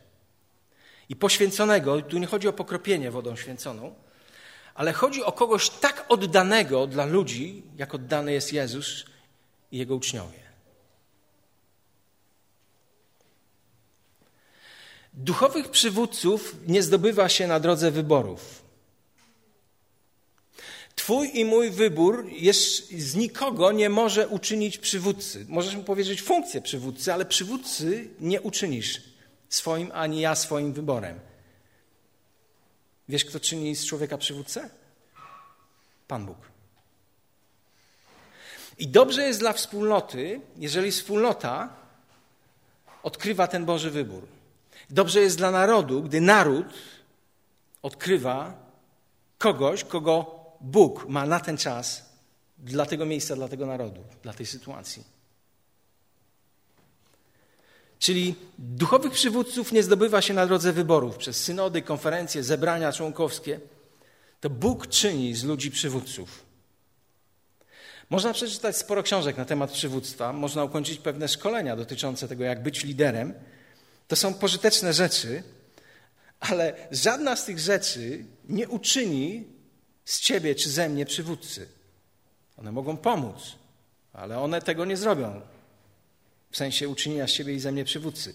I 1.08 1.16
poświęconego, 1.16 2.02
tu 2.02 2.18
nie 2.18 2.26
chodzi 2.26 2.48
o 2.48 2.52
pokropienie 2.52 3.10
wodą 3.10 3.36
święconą, 3.36 3.94
ale 4.74 4.92
chodzi 4.92 5.24
o 5.24 5.32
kogoś 5.32 5.70
tak 5.70 6.04
oddanego 6.08 6.86
dla 6.86 7.04
ludzi, 7.04 7.62
jak 7.76 7.94
oddany 7.94 8.32
jest 8.32 8.52
Jezus 8.52 9.04
i 9.72 9.78
jego 9.78 9.96
uczniowie. 9.96 10.47
Duchowych 15.18 15.68
przywódców 15.68 16.56
nie 16.66 16.82
zdobywa 16.82 17.28
się 17.28 17.46
na 17.46 17.60
drodze 17.60 17.90
wyborów. 17.90 18.62
Twój 20.94 21.38
i 21.38 21.44
mój 21.44 21.70
wybór 21.70 22.28
jest, 22.30 22.92
z 22.92 23.14
nikogo 23.14 23.72
nie 23.72 23.90
może 23.90 24.28
uczynić 24.28 24.78
przywódcy. 24.78 25.46
Możesz 25.48 25.76
mu 25.76 25.84
powiedzieć 25.84 26.22
funkcję 26.22 26.62
przywódcy, 26.62 27.12
ale 27.12 27.24
przywódcy 27.24 28.08
nie 28.20 28.40
uczynisz 28.40 29.02
swoim, 29.48 29.90
ani 29.94 30.20
ja 30.20 30.34
swoim 30.34 30.72
wyborem. 30.72 31.20
Wiesz, 33.08 33.24
kto 33.24 33.40
czyni 33.40 33.76
z 33.76 33.86
człowieka 33.86 34.18
przywódcę? 34.18 34.70
Pan 36.08 36.26
Bóg. 36.26 36.38
I 38.78 38.88
dobrze 38.88 39.22
jest 39.22 39.40
dla 39.40 39.52
wspólnoty, 39.52 40.40
jeżeli 40.56 40.90
wspólnota 40.90 41.76
odkrywa 43.02 43.46
ten 43.46 43.64
Boży 43.64 43.90
wybór. 43.90 44.37
Dobrze 44.90 45.20
jest 45.20 45.36
dla 45.38 45.50
narodu, 45.50 46.02
gdy 46.02 46.20
naród 46.20 46.66
odkrywa 47.82 48.54
kogoś, 49.38 49.84
kogo 49.84 50.38
Bóg 50.60 51.08
ma 51.08 51.26
na 51.26 51.40
ten 51.40 51.56
czas 51.56 52.08
dla 52.58 52.86
tego 52.86 53.06
miejsca, 53.06 53.36
dla 53.36 53.48
tego 53.48 53.66
narodu, 53.66 54.04
dla 54.22 54.32
tej 54.32 54.46
sytuacji. 54.46 55.04
Czyli 57.98 58.34
duchowych 58.58 59.12
przywódców 59.12 59.72
nie 59.72 59.82
zdobywa 59.82 60.22
się 60.22 60.34
na 60.34 60.46
drodze 60.46 60.72
wyborów 60.72 61.16
przez 61.16 61.44
synody, 61.44 61.82
konferencje, 61.82 62.42
zebrania 62.42 62.92
członkowskie, 62.92 63.60
To 64.40 64.50
Bóg 64.50 64.86
czyni 64.86 65.34
z 65.34 65.44
ludzi 65.44 65.70
przywódców. 65.70 66.42
Można 68.10 68.32
przeczytać 68.32 68.76
sporo 68.76 69.02
książek 69.02 69.36
na 69.36 69.44
temat 69.44 69.70
przywództwa, 69.70 70.32
można 70.32 70.64
ukończyć 70.64 70.98
pewne 70.98 71.28
szkolenia 71.28 71.76
dotyczące 71.76 72.28
tego, 72.28 72.44
jak 72.44 72.62
być 72.62 72.84
liderem. 72.84 73.34
To 74.08 74.16
są 74.16 74.34
pożyteczne 74.34 74.92
rzeczy, 74.92 75.42
ale 76.40 76.88
żadna 76.90 77.36
z 77.36 77.44
tych 77.44 77.58
rzeczy 77.58 78.24
nie 78.48 78.68
uczyni 78.68 79.46
z 80.04 80.20
ciebie 80.20 80.54
czy 80.54 80.70
ze 80.70 80.88
mnie 80.88 81.06
przywódcy. 81.06 81.68
One 82.56 82.72
mogą 82.72 82.96
pomóc, 82.96 83.56
ale 84.12 84.38
one 84.38 84.62
tego 84.62 84.84
nie 84.84 84.96
zrobią. 84.96 85.40
W 86.50 86.56
sensie 86.56 86.88
uczynienia 86.88 87.26
z 87.26 87.30
siebie 87.30 87.54
i 87.54 87.60
ze 87.60 87.72
mnie 87.72 87.84
przywódcy. 87.84 88.34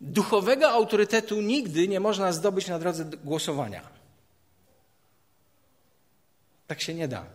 Duchowego 0.00 0.70
autorytetu 0.70 1.40
nigdy 1.40 1.88
nie 1.88 2.00
można 2.00 2.32
zdobyć 2.32 2.68
na 2.68 2.78
drodze 2.78 3.04
głosowania. 3.04 3.88
Tak 6.66 6.80
się 6.80 6.94
nie 6.94 7.08
da. 7.08 7.26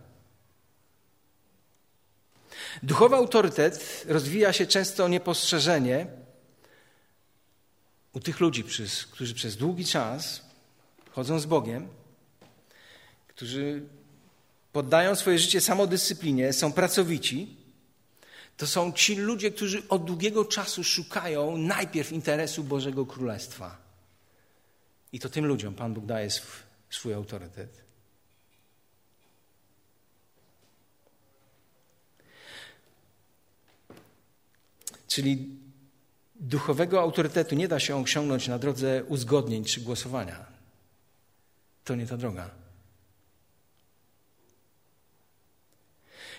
Duchowy 2.84 3.16
autorytet 3.16 4.06
rozwija 4.08 4.54
się 4.54 4.68
często 4.68 5.08
niepostrzeżenie 5.08 6.08
u 8.16 8.20
tych 8.20 8.40
ludzi, 8.40 8.64
którzy 9.12 9.34
przez 9.34 9.58
długi 9.58 9.86
czas 9.86 10.42
chodzą 11.12 11.40
z 11.40 11.46
Bogiem, 11.46 11.88
którzy 13.28 13.84
poddają 14.74 15.16
swoje 15.16 15.40
życie 15.40 15.62
samodyscyplinie, 15.62 16.54
są 16.54 16.74
pracowici. 16.74 17.58
To 18.58 18.68
są 18.68 18.92
ci 18.92 19.16
ludzie, 19.16 19.52
którzy 19.52 19.88
od 19.90 20.06
długiego 20.06 20.46
czasu 20.46 20.84
szukają 20.84 21.58
najpierw 21.58 22.12
interesu 22.12 22.64
Bożego 22.64 23.06
Królestwa. 23.06 23.78
I 25.12 25.20
to 25.20 25.30
tym 25.30 25.46
ludziom 25.46 25.76
Pan 25.76 25.94
Bóg 25.94 26.06
daje 26.06 26.30
swój 26.90 27.14
autorytet. 27.14 27.84
Czyli 35.08 35.55
duchowego 36.46 37.02
autorytetu 37.02 37.56
nie 37.56 37.68
da 37.68 37.80
się 37.80 38.02
osiągnąć 38.02 38.48
na 38.48 38.60
drodze 38.60 39.04
uzgodnień 39.04 39.66
czy 39.66 39.82
głosowania. 39.82 40.46
To 41.84 41.96
nie 41.96 42.08
ta 42.08 42.18
droga. 42.18 42.50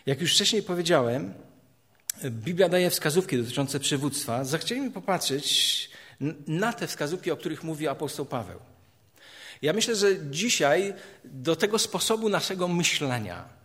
Jak 0.07 0.21
już 0.21 0.35
wcześniej 0.35 0.63
powiedziałem, 0.63 1.35
Biblia 2.25 2.69
daje 2.69 2.91
wskazówki 2.91 3.39
dotyczące 3.39 3.81
przywództwa. 3.81 4.45
Zachcieliśmy 4.45 4.91
popatrzeć 4.91 5.91
na 6.47 6.73
te 6.73 6.87
wskazówki, 6.87 7.31
o 7.31 7.37
których 7.37 7.65
mówi 7.65 7.89
apostoł 7.89 8.27
Paweł. 8.27 8.61
Ja 9.63 9.73
myślę, 9.73 9.97
że 9.97 10.27
dzisiaj 10.31 10.95
do 11.25 11.57
tego 11.57 11.79
sposobu 11.79 12.29
naszego 12.29 12.69
myślenia, 12.69 13.56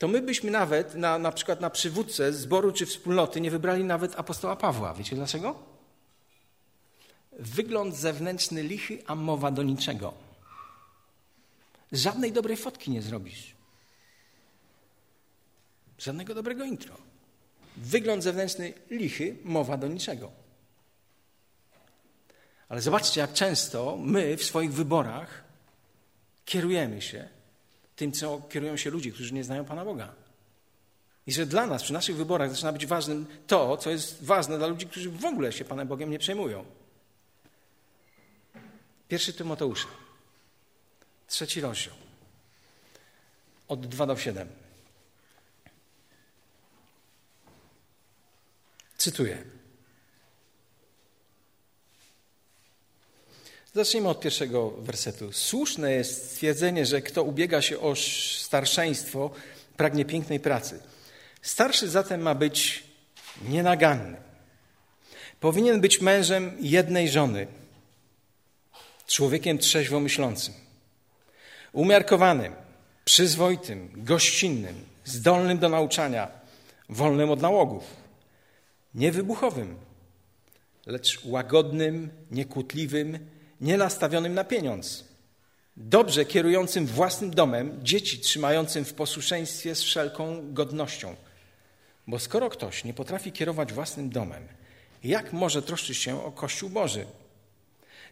to 0.00 0.08
my 0.08 0.22
byśmy 0.22 0.50
nawet 0.50 0.94
na, 0.94 1.18
na 1.18 1.32
przykład 1.32 1.60
na 1.60 1.70
przywódcę 1.70 2.32
zboru 2.32 2.72
czy 2.72 2.86
wspólnoty 2.86 3.40
nie 3.40 3.50
wybrali 3.50 3.84
nawet 3.84 4.18
apostoła 4.18 4.56
Pawła. 4.56 4.94
Wiecie 4.94 5.16
dlaczego? 5.16 5.62
Wygląd 7.32 7.96
zewnętrzny 7.96 8.62
lichy, 8.62 9.02
a 9.06 9.14
mowa 9.14 9.50
do 9.50 9.62
niczego. 9.62 10.14
Żadnej 11.92 12.32
dobrej 12.32 12.56
fotki 12.56 12.90
nie 12.90 13.02
zrobisz. 13.02 13.54
Żadnego 15.98 16.34
dobrego 16.34 16.64
intro. 16.64 16.96
Wygląd 17.76 18.22
zewnętrzny 18.22 18.72
lichy, 18.90 19.36
mowa 19.44 19.76
do 19.76 19.88
niczego. 19.88 20.30
Ale 22.68 22.80
zobaczcie, 22.80 23.20
jak 23.20 23.32
często 23.32 23.96
my 23.96 24.36
w 24.36 24.44
swoich 24.44 24.72
wyborach 24.72 25.44
kierujemy 26.44 27.02
się 27.02 27.39
tym, 28.00 28.12
co 28.12 28.42
kierują 28.50 28.76
się 28.76 28.90
ludzie, 28.90 29.12
którzy 29.12 29.34
nie 29.34 29.44
znają 29.44 29.64
Pana 29.64 29.84
Boga. 29.84 30.12
I 31.26 31.32
że 31.32 31.46
dla 31.46 31.66
nas, 31.66 31.82
przy 31.82 31.92
naszych 31.92 32.16
wyborach, 32.16 32.50
zaczyna 32.50 32.72
być 32.72 32.86
ważnym 32.86 33.26
to, 33.46 33.76
co 33.76 33.90
jest 33.90 34.24
ważne 34.24 34.58
dla 34.58 34.66
ludzi, 34.66 34.86
którzy 34.86 35.10
w 35.10 35.24
ogóle 35.24 35.52
się 35.52 35.64
Panem 35.64 35.88
Bogiem 35.88 36.10
nie 36.10 36.18
przejmują. 36.18 36.64
Pierwszy 39.08 39.32
Tymoteusza, 39.32 39.88
trzeci 41.26 41.60
rozdział, 41.60 41.94
od 43.68 43.86
2 43.86 44.06
do 44.06 44.16
7. 44.16 44.48
Cytuję. 48.96 49.59
Zacznijmy 53.74 54.08
od 54.08 54.20
pierwszego 54.20 54.70
wersetu. 54.70 55.32
Słuszne 55.32 55.92
jest 55.92 56.30
stwierdzenie, 56.30 56.86
że 56.86 57.02
kto 57.02 57.22
ubiega 57.22 57.62
się 57.62 57.80
o 57.80 57.94
starszeństwo, 58.40 59.30
pragnie 59.76 60.04
pięknej 60.04 60.40
pracy. 60.40 60.82
Starszy 61.42 61.88
zatem 61.88 62.22
ma 62.22 62.34
być 62.34 62.84
nienaganny. 63.48 64.16
Powinien 65.40 65.80
być 65.80 66.00
mężem 66.00 66.56
jednej 66.60 67.08
żony, 67.08 67.46
człowiekiem 69.06 69.58
trzeźwo 69.58 70.00
myślącym, 70.00 70.54
umiarkowanym, 71.72 72.52
przyzwoitym, 73.04 73.90
gościnnym, 73.96 74.84
zdolnym 75.04 75.58
do 75.58 75.68
nauczania, 75.68 76.28
wolnym 76.88 77.30
od 77.30 77.40
nałogów, 77.40 77.84
niewybuchowym, 78.94 79.76
lecz 80.86 81.24
łagodnym, 81.24 82.10
nienastawionym 83.60 84.34
na 84.34 84.44
pieniądz, 84.44 85.04
dobrze 85.76 86.24
kierującym 86.24 86.86
własnym 86.86 87.30
domem, 87.30 87.80
dzieci 87.82 88.18
trzymającym 88.18 88.84
w 88.84 88.94
posłuszeństwie 88.94 89.74
z 89.74 89.82
wszelką 89.82 90.52
godnością. 90.52 91.16
Bo 92.06 92.18
skoro 92.18 92.50
ktoś 92.50 92.84
nie 92.84 92.94
potrafi 92.94 93.32
kierować 93.32 93.72
własnym 93.72 94.10
domem, 94.10 94.48
jak 95.04 95.32
może 95.32 95.62
troszczyć 95.62 95.98
się 95.98 96.24
o 96.24 96.32
Kościół 96.32 96.70
Boży? 96.70 97.06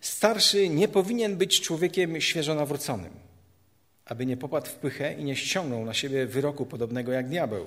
Starszy 0.00 0.68
nie 0.68 0.88
powinien 0.88 1.37
być 1.37 1.61
człowiekiem 1.61 2.20
świeżo 2.20 2.54
nawróconym, 2.54 3.12
aby 4.04 4.26
nie 4.26 4.37
popadł 4.37 4.66
w 4.66 4.74
pychę 4.74 5.14
i 5.14 5.24
nie 5.24 5.37
ściągnął 5.37 5.84
na 5.84 5.94
siebie 5.94 6.26
wyroku 6.26 6.66
podobnego 6.66 7.12
jak 7.12 7.28
diabeł. 7.28 7.66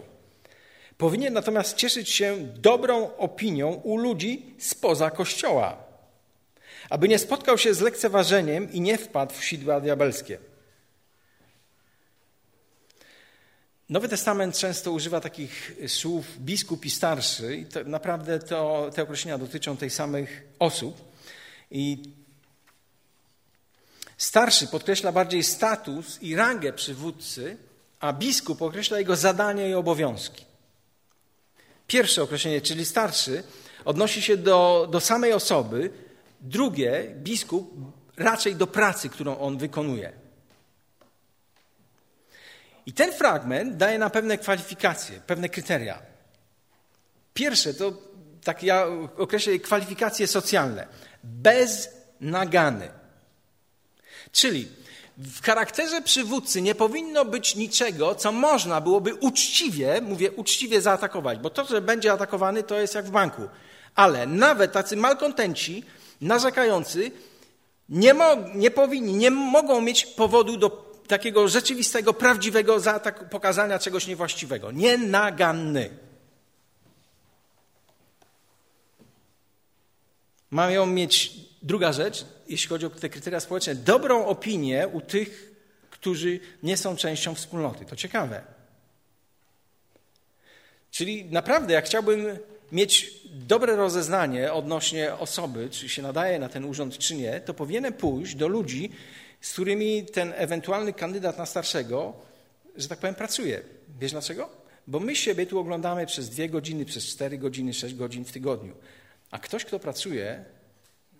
Powinien 0.97 1.33
natomiast 1.33 1.75
cieszyć 1.75 2.09
się 2.09 2.37
dobrą 2.55 3.15
opinią 3.17 3.73
u 3.73 3.97
ludzi 3.97 4.55
spoza 4.57 5.11
Kościoła 5.11 5.90
aby 6.91 7.07
nie 7.07 7.19
spotkał 7.19 7.57
się 7.57 7.73
z 7.73 7.81
lekceważeniem 7.81 8.71
i 8.71 8.81
nie 8.81 8.97
wpadł 8.97 9.33
w 9.33 9.43
sidła 9.43 9.81
diabelskie. 9.81 10.37
Nowy 13.89 14.09
Testament 14.09 14.57
często 14.57 14.91
używa 14.91 15.21
takich 15.21 15.71
słów 15.87 16.25
biskup 16.39 16.85
i 16.85 16.89
starszy, 16.89 17.55
i 17.55 17.65
to 17.65 17.83
naprawdę 17.83 18.39
to, 18.39 18.89
te 18.95 19.03
określenia 19.03 19.37
dotyczą 19.37 19.77
tej 19.77 19.89
samych 19.89 20.43
osób. 20.59 21.01
I 21.71 22.03
starszy 24.17 24.67
podkreśla 24.67 25.11
bardziej 25.11 25.43
status 25.43 26.21
i 26.21 26.35
rangę 26.35 26.73
przywódcy, 26.73 27.57
a 27.99 28.13
biskup 28.13 28.61
określa 28.61 28.99
jego 28.99 29.15
zadania 29.15 29.67
i 29.67 29.73
obowiązki. 29.73 30.45
Pierwsze 31.87 32.23
określenie, 32.23 32.61
czyli 32.61 32.85
starszy, 32.85 33.43
odnosi 33.85 34.21
się 34.21 34.37
do, 34.37 34.87
do 34.91 34.99
samej 34.99 35.33
osoby, 35.33 36.10
Drugie, 36.41 37.15
biskup 37.15 37.73
raczej 38.17 38.55
do 38.55 38.67
pracy, 38.67 39.09
którą 39.09 39.37
on 39.37 39.57
wykonuje. 39.57 40.13
I 42.85 42.93
ten 42.93 43.13
fragment 43.13 43.77
daje 43.77 43.99
nam 43.99 44.11
pewne 44.11 44.37
kwalifikacje, 44.37 45.19
pewne 45.27 45.49
kryteria. 45.49 46.01
Pierwsze 47.33 47.73
to, 47.73 47.93
tak 48.43 48.63
ja 48.63 48.85
określę 49.17 49.59
kwalifikacje 49.59 50.27
socjalne. 50.27 50.87
Bez 51.23 51.89
nagany. 52.21 52.89
Czyli 54.31 54.67
w 55.17 55.45
charakterze 55.45 56.01
przywódcy 56.01 56.61
nie 56.61 56.75
powinno 56.75 57.25
być 57.25 57.55
niczego, 57.55 58.15
co 58.15 58.31
można 58.31 58.81
byłoby 58.81 59.15
uczciwie, 59.15 60.01
mówię 60.01 60.31
uczciwie 60.31 60.81
zaatakować, 60.81 61.39
bo 61.39 61.49
to, 61.49 61.65
że 61.65 61.81
będzie 61.81 62.11
atakowany, 62.11 62.63
to 62.63 62.79
jest 62.79 62.95
jak 62.95 63.05
w 63.05 63.11
banku. 63.11 63.41
Ale 63.95 64.27
nawet 64.27 64.71
tacy 64.71 64.97
malkontenci 64.97 65.83
narzekający 66.21 67.11
nie, 67.89 68.13
mo, 68.13 68.35
nie 68.55 68.71
powinni, 68.71 69.13
nie 69.13 69.31
mogą 69.31 69.81
mieć 69.81 70.05
powodu 70.05 70.57
do 70.57 70.69
takiego 71.07 71.47
rzeczywistego, 71.47 72.13
prawdziwego 72.13 72.77
pokazania 73.31 73.79
czegoś 73.79 74.07
niewłaściwego. 74.07 74.71
Nienaganny. 74.71 75.89
Mają 80.51 80.85
mieć, 80.85 81.33
druga 81.61 81.93
rzecz, 81.93 82.25
jeśli 82.47 82.69
chodzi 82.69 82.85
o 82.85 82.89
te 82.89 83.09
kryteria 83.09 83.39
społeczne, 83.39 83.75
dobrą 83.75 84.25
opinię 84.25 84.87
u 84.87 85.01
tych, 85.01 85.51
którzy 85.89 86.39
nie 86.63 86.77
są 86.77 86.95
częścią 86.95 87.35
wspólnoty. 87.35 87.85
To 87.85 87.95
ciekawe. 87.95 88.41
Czyli 90.91 91.25
naprawdę, 91.25 91.73
jak 91.73 91.85
chciałbym 91.85 92.37
mieć 92.71 93.13
dobre 93.25 93.75
rozeznanie 93.75 94.53
odnośnie 94.53 95.15
osoby, 95.15 95.69
czy 95.69 95.89
się 95.89 96.01
nadaje 96.01 96.39
na 96.39 96.49
ten 96.49 96.65
urząd, 96.65 96.97
czy 96.97 97.15
nie, 97.15 97.39
to 97.39 97.53
powinienem 97.53 97.93
pójść 97.93 98.35
do 98.35 98.47
ludzi, 98.47 98.91
z 99.41 99.53
którymi 99.53 100.05
ten 100.05 100.33
ewentualny 100.35 100.93
kandydat 100.93 101.37
na 101.37 101.45
starszego, 101.45 102.13
że 102.75 102.87
tak 102.87 102.99
powiem, 102.99 103.15
pracuje. 103.15 103.61
Wiesz 103.99 104.11
dlaczego? 104.11 104.49
Bo 104.87 104.99
my 104.99 105.15
siebie 105.15 105.45
tu 105.45 105.59
oglądamy 105.59 106.05
przez 106.05 106.29
dwie 106.29 106.49
godziny, 106.49 106.85
przez 106.85 107.05
cztery 107.05 107.37
godziny, 107.37 107.73
sześć 107.73 107.95
godzin 107.95 108.25
w 108.25 108.31
tygodniu. 108.31 108.73
A 109.31 109.39
ktoś, 109.39 109.65
kto 109.65 109.79
pracuje 109.79 110.45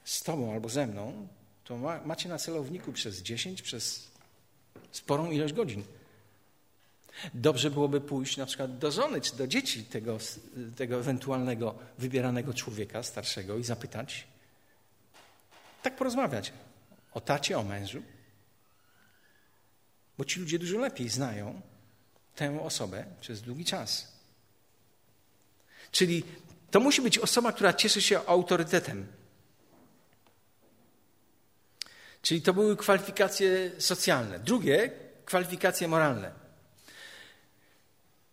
z 0.03 0.23
tobą 0.23 0.53
albo 0.53 0.69
ze 0.69 0.87
mną, 0.87 1.27
to 1.63 1.77
ma, 1.77 2.01
macie 2.05 2.29
na 2.29 2.37
celowniku 2.37 2.91
przez 2.91 3.21
dziesięć, 3.21 3.61
przez 3.61 4.07
sporą 4.91 5.31
ilość 5.31 5.53
godzin. 5.53 5.83
Dobrze 7.33 7.71
byłoby 7.71 8.01
pójść 8.01 8.37
na 8.37 8.45
przykład 8.45 8.77
do 8.77 8.91
żony 8.91 9.21
czy 9.21 9.35
do 9.35 9.47
dzieci 9.47 9.83
tego, 9.83 10.17
tego 10.75 10.99
ewentualnego 10.99 11.75
wybieranego 11.97 12.53
człowieka 12.53 13.03
starszego 13.03 13.57
i 13.57 13.63
zapytać, 13.63 14.27
tak 15.83 15.95
porozmawiać 15.95 16.53
o 17.13 17.21
tacie, 17.21 17.59
o 17.59 17.63
mężu, 17.63 18.03
bo 20.17 20.25
ci 20.25 20.39
ludzie 20.39 20.59
dużo 20.59 20.77
lepiej 20.77 21.09
znają 21.09 21.61
tę 22.35 22.61
osobę 22.61 23.05
przez 23.21 23.41
długi 23.41 23.65
czas. 23.65 24.11
Czyli 25.91 26.23
to 26.71 26.79
musi 26.79 27.01
być 27.01 27.19
osoba, 27.19 27.51
która 27.51 27.73
cieszy 27.73 28.01
się 28.01 28.25
autorytetem. 28.25 29.07
Czyli 32.21 32.41
to 32.41 32.53
były 32.53 32.77
kwalifikacje 32.77 33.71
socjalne. 33.77 34.39
Drugie, 34.39 34.91
kwalifikacje 35.25 35.87
moralne. 35.87 36.40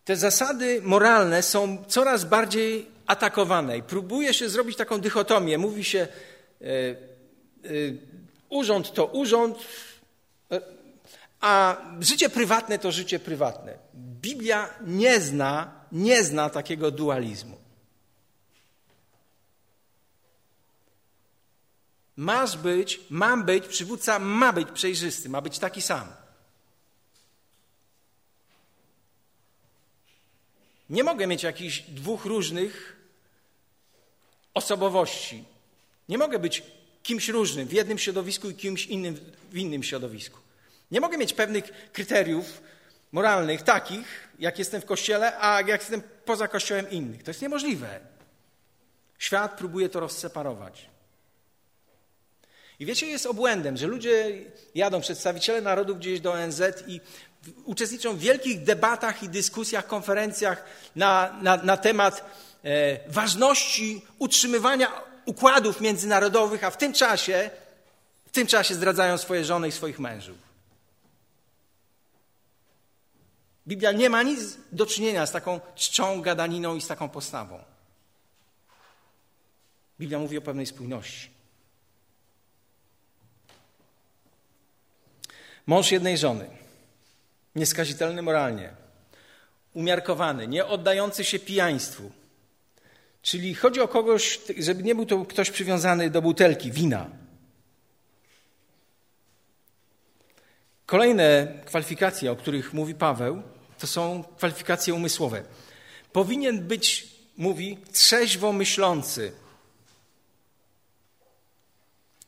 Te 0.09 0.15
zasady 0.15 0.81
moralne 0.81 1.43
są 1.43 1.83
coraz 1.87 2.25
bardziej 2.25 2.87
atakowane 3.07 3.77
i 3.77 3.83
próbuje 3.83 4.33
się 4.33 4.49
zrobić 4.49 4.77
taką 4.77 5.01
dychotomię. 5.01 5.57
Mówi 5.57 5.83
się, 5.83 6.07
e, 6.61 6.65
e, 6.65 6.95
urząd 8.49 8.93
to 8.93 9.05
urząd, 9.05 9.57
e, 10.51 10.61
a 11.41 11.77
życie 11.99 12.29
prywatne 12.29 12.79
to 12.79 12.91
życie 12.91 13.19
prywatne. 13.19 13.77
Biblia 13.95 14.69
nie 14.81 15.19
zna, 15.19 15.71
nie 15.91 16.23
zna 16.23 16.49
takiego 16.49 16.91
dualizmu. 16.91 17.57
Masz 22.15 22.57
być, 22.57 22.99
mam 23.09 23.43
być, 23.43 23.67
przywódca 23.67 24.19
ma 24.19 24.53
być 24.53 24.71
przejrzysty, 24.71 25.29
ma 25.29 25.41
być 25.41 25.59
taki 25.59 25.81
sam. 25.81 26.07
Nie 30.89 31.03
mogę 31.03 31.27
mieć 31.27 31.43
jakichś 31.43 31.81
dwóch 31.81 32.25
różnych 32.25 32.95
osobowości. 34.53 35.43
Nie 36.09 36.17
mogę 36.17 36.39
być 36.39 36.63
kimś 37.03 37.29
różnym 37.29 37.67
w 37.67 37.73
jednym 37.73 37.97
środowisku 37.97 38.49
i 38.49 38.55
kimś 38.55 38.85
innym 38.85 39.15
w 39.51 39.57
innym 39.57 39.83
środowisku. 39.83 40.39
Nie 40.91 41.01
mogę 41.01 41.17
mieć 41.17 41.33
pewnych 41.33 41.91
kryteriów 41.93 42.61
moralnych 43.11 43.61
takich, 43.61 44.29
jak 44.39 44.59
jestem 44.59 44.81
w 44.81 44.85
kościele, 44.85 45.39
a 45.39 45.61
jak 45.61 45.79
jestem 45.81 46.01
poza 46.25 46.47
kościołem 46.47 46.89
innych. 46.89 47.23
To 47.23 47.29
jest 47.29 47.41
niemożliwe. 47.41 47.99
Świat 49.19 49.57
próbuje 49.57 49.89
to 49.89 49.99
rozseparować. 49.99 50.89
I 52.79 52.85
wiecie, 52.85 53.07
jest 53.07 53.25
obłędem, 53.25 53.77
że 53.77 53.87
ludzie 53.87 54.45
jadą, 54.75 55.01
przedstawiciele 55.01 55.61
narodów 55.61 55.99
gdzieś 55.99 56.21
do 56.21 56.31
ONZ 56.33 56.61
i 56.87 57.01
uczestniczą 57.65 58.15
w 58.15 58.19
wielkich 58.19 58.63
debatach 58.63 59.23
i 59.23 59.29
dyskusjach, 59.29 59.87
konferencjach 59.87 60.63
na, 60.95 61.39
na, 61.41 61.57
na 61.57 61.77
temat 61.77 62.25
e, 62.63 63.11
ważności 63.11 64.01
utrzymywania 64.19 64.91
układów 65.25 65.81
międzynarodowych, 65.81 66.63
a 66.63 66.71
w 66.71 66.77
tym 66.77 66.93
czasie, 66.93 67.49
w 68.25 68.31
tym 68.31 68.47
czasie 68.47 68.75
zdradzają 68.75 69.17
swoje 69.17 69.45
żony 69.45 69.67
i 69.67 69.71
swoich 69.71 69.99
mężów. 69.99 70.37
Biblia 73.67 73.91
nie 73.91 74.09
ma 74.09 74.23
nic 74.23 74.57
do 74.71 74.85
czynienia 74.85 75.25
z 75.25 75.31
taką 75.31 75.59
czczą, 75.75 76.21
gadaniną 76.21 76.75
i 76.75 76.81
z 76.81 76.87
taką 76.87 77.09
postawą. 77.09 77.63
Biblia 79.99 80.19
mówi 80.19 80.37
o 80.37 80.41
pewnej 80.41 80.65
spójności. 80.65 81.29
Mąż 85.67 85.91
jednej 85.91 86.17
żony 86.17 86.58
nieskazitelny 87.55 88.21
moralnie, 88.21 88.73
umiarkowany, 89.73 90.47
nie 90.47 90.65
oddający 90.65 91.23
się 91.23 91.39
pijaństwu. 91.39 92.11
Czyli 93.21 93.55
chodzi 93.55 93.81
o 93.81 93.87
kogoś, 93.87 94.39
żeby 94.57 94.83
nie 94.83 94.95
był 94.95 95.05
to 95.05 95.25
ktoś 95.25 95.51
przywiązany 95.51 96.09
do 96.09 96.21
butelki 96.21 96.71
wina. 96.71 97.09
Kolejne 100.85 101.53
kwalifikacje, 101.65 102.31
o 102.31 102.35
których 102.35 102.73
mówi 102.73 102.95
Paweł, 102.95 103.41
to 103.79 103.87
są 103.87 104.23
kwalifikacje 104.37 104.93
umysłowe. 104.93 105.43
Powinien 106.13 106.67
być, 106.67 107.07
mówi, 107.37 107.77
trzeźwo 107.91 108.53
myślący. 108.53 109.31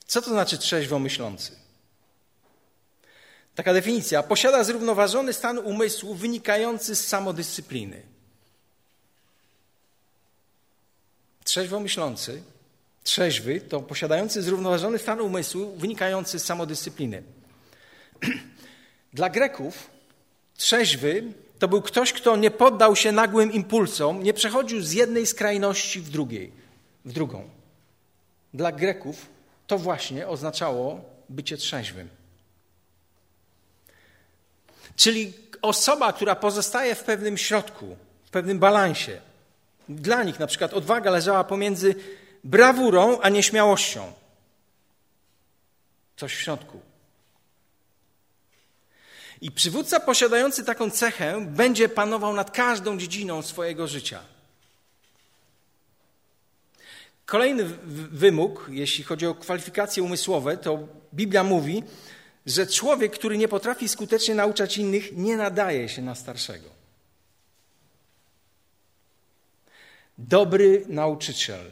Co 0.06 0.22
to 0.22 0.30
znaczy 0.30 0.58
trzeźwo 0.58 1.00
myślący? 1.00 1.61
Taka 3.56 3.74
definicja. 3.74 4.24
Posiada 4.24 4.64
zrównoważony 4.64 5.34
stan 5.34 5.58
umysłu 5.58 6.16
wynikający 6.16 6.96
z 6.96 7.08
samodyscypliny. 7.08 8.02
Trzeźwo 11.44 11.80
myślący, 11.80 12.44
trzeźwy 13.04 13.62
to 13.62 13.82
posiadający 13.82 14.42
zrównoważony 14.42 15.00
stan 15.00 15.22
umysłu 15.22 15.76
wynikający 15.76 16.40
z 16.40 16.46
samodyscypliny. 16.46 17.24
Dla 19.14 19.30
Greków 19.30 19.90
trzeźwy 20.58 21.24
to 21.60 21.68
był 21.68 21.82
ktoś, 21.82 22.14
kto 22.14 22.36
nie 22.36 22.52
poddał 22.52 22.96
się 22.96 23.12
nagłym 23.12 23.52
impulsom, 23.52 24.24
nie 24.24 24.34
przechodził 24.34 24.82
z 24.82 24.92
jednej 24.92 25.28
skrajności 25.28 26.00
w 26.00 26.10
drugiej, 26.10 26.52
w 27.06 27.14
drugą. 27.14 27.50
Dla 28.54 28.72
Greków 28.72 29.26
to 29.68 29.78
właśnie 29.78 30.28
oznaczało 30.28 31.02
bycie 31.30 31.58
trzeźwym. 31.58 32.21
Czyli 35.02 35.34
osoba, 35.62 36.14
która 36.14 36.36
pozostaje 36.36 36.96
w 36.96 37.04
pewnym 37.04 37.38
środku, 37.38 37.98
w 38.26 38.30
pewnym 38.30 38.60
balansie. 38.60 39.22
Dla 39.90 40.24
nich 40.24 40.40
na 40.40 40.48
przykład 40.48 40.74
odwaga 40.74 41.12
leżała 41.12 41.44
pomiędzy 41.44 41.96
brawurą 42.44 43.20
a 43.22 43.30
nieśmiałością. 43.30 44.14
Coś 46.18 46.36
w 46.36 46.40
środku. 46.40 46.82
I 49.42 49.52
przywódca 49.52 50.00
posiadający 50.00 50.64
taką 50.66 50.90
cechę 50.90 51.46
będzie 51.46 51.90
panował 51.90 52.34
nad 52.34 52.52
każdą 52.52 52.98
dziedziną 52.98 53.42
swojego 53.42 53.88
życia. 53.88 54.20
Kolejny 57.26 57.64
wymóg, 58.12 58.68
jeśli 58.70 59.04
chodzi 59.04 59.28
o 59.28 59.36
kwalifikacje 59.36 60.04
umysłowe, 60.04 60.58
to 60.58 60.80
Biblia 61.14 61.44
mówi, 61.44 61.84
że 62.46 62.68
człowiek, 62.68 63.14
który 63.14 63.38
nie 63.38 63.48
potrafi 63.48 63.90
skutecznie 63.90 64.36
nauczać 64.36 64.78
innych, 64.78 65.18
nie 65.18 65.38
nadaje 65.38 65.90
się 65.90 66.02
na 66.02 66.16
starszego. 66.16 66.70
Dobry 70.18 70.86
nauczyciel, 70.88 71.72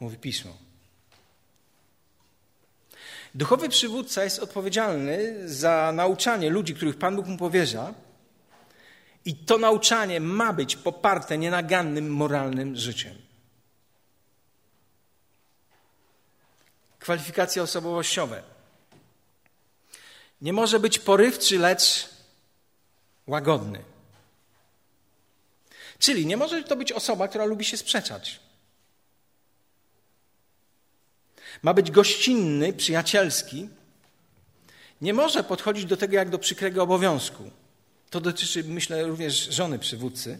mówi 0.00 0.16
pismo. 0.16 0.56
Duchowy 3.34 3.68
przywódca 3.68 4.24
jest 4.24 4.38
odpowiedzialny 4.38 5.48
za 5.48 5.92
nauczanie 5.92 6.50
ludzi, 6.50 6.74
których 6.74 6.98
Pan 6.98 7.16
Bóg 7.16 7.26
mu 7.26 7.36
powierza, 7.36 7.94
i 9.24 9.34
to 9.34 9.58
nauczanie 9.58 10.20
ma 10.20 10.52
być 10.52 10.76
poparte 10.76 11.38
nienagannym 11.38 12.10
moralnym 12.10 12.76
życiem. 12.76 13.14
Kwalifikacje 16.98 17.62
osobowościowe. 17.62 18.42
Nie 20.40 20.52
może 20.52 20.80
być 20.80 20.98
porywczy, 20.98 21.58
lecz 21.58 22.08
łagodny. 23.26 23.84
Czyli 25.98 26.26
nie 26.26 26.36
może 26.36 26.62
to 26.62 26.76
być 26.76 26.92
osoba, 26.92 27.28
która 27.28 27.44
lubi 27.44 27.64
się 27.64 27.76
sprzeczać. 27.76 28.40
Ma 31.62 31.74
być 31.74 31.90
gościnny, 31.90 32.72
przyjacielski. 32.72 33.68
Nie 35.00 35.14
może 35.14 35.44
podchodzić 35.44 35.84
do 35.84 35.96
tego 35.96 36.16
jak 36.16 36.30
do 36.30 36.38
przykrego 36.38 36.82
obowiązku. 36.82 37.50
To 38.10 38.20
dotyczy, 38.20 38.64
myślę, 38.64 39.04
również 39.04 39.34
żony 39.34 39.78
przywódcy, 39.78 40.38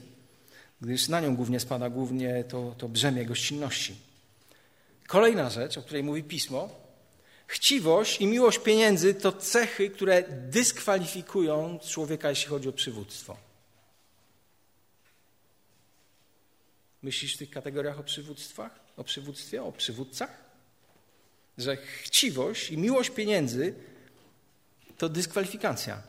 gdyż 0.80 1.08
na 1.08 1.20
nią 1.20 1.36
głównie 1.36 1.60
spada 1.60 1.90
głównie 1.90 2.44
to, 2.44 2.74
to 2.78 2.88
brzemię 2.88 3.26
gościnności. 3.26 3.96
Kolejna 5.06 5.50
rzecz, 5.50 5.78
o 5.78 5.82
której 5.82 6.02
mówi 6.02 6.22
pismo, 6.22 6.70
Chciwość 7.48 8.20
i 8.20 8.26
miłość 8.26 8.58
pieniędzy 8.58 9.14
to 9.14 9.32
cechy, 9.32 9.90
które 9.90 10.22
dyskwalifikują 10.28 11.78
człowieka, 11.78 12.28
jeśli 12.30 12.46
chodzi 12.46 12.68
o 12.68 12.72
przywództwo. 12.72 13.36
Myślisz 17.02 17.34
w 17.34 17.38
tych 17.38 17.50
kategoriach 17.50 18.00
o 18.00 18.04
przywództwach, 18.04 18.80
o 18.96 19.04
przywództwie, 19.04 19.62
o 19.62 19.72
przywódcach? 19.72 20.48
że 21.58 21.76
chciwość 21.76 22.70
i 22.70 22.78
miłość 22.78 23.10
pieniędzy 23.10 23.74
to 24.98 25.08
dyskwalifikacja. 25.08 26.02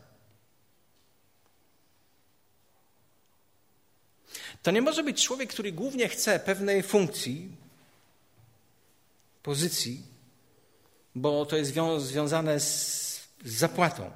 To 4.64 4.72
nie 4.72 4.82
może 4.82 5.04
być 5.04 5.24
człowiek, 5.26 5.50
który 5.50 5.72
głównie 5.72 6.10
chce 6.10 6.40
pewnej 6.40 6.84
funkcji, 6.84 7.56
pozycji, 9.44 10.04
bo 11.16 11.46
to 11.46 11.58
jest 11.58 11.74
związane 11.98 12.60
z, 12.60 13.28
zapłatą. 13.46 14.12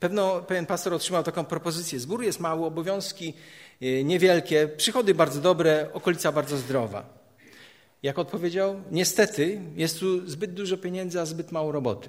Pewno 0.00 0.42
pewien 0.42 0.66
pastor 0.66 0.94
otrzymał 0.94 1.22
taką 1.22 1.44
propozycję. 1.44 2.00
Z 2.00 2.06
góry 2.06 2.26
jest 2.26 2.40
mało, 2.40 2.66
obowiązki 2.66 3.34
y, 3.82 4.04
niewielkie, 4.04 4.68
przychody 4.68 5.14
bardzo 5.14 5.40
dobre, 5.40 5.90
okolica 5.92 6.32
bardzo 6.32 6.56
zdrowa. 6.56 7.18
Jak 8.02 8.18
odpowiedział? 8.18 8.82
Niestety 8.90 9.60
jest 9.76 10.00
tu 10.00 10.30
zbyt 10.30 10.54
dużo 10.54 10.76
pieniędzy, 10.76 11.20
a 11.20 11.26
zbyt 11.26 11.52
mało 11.52 11.72
roboty. 11.72 12.08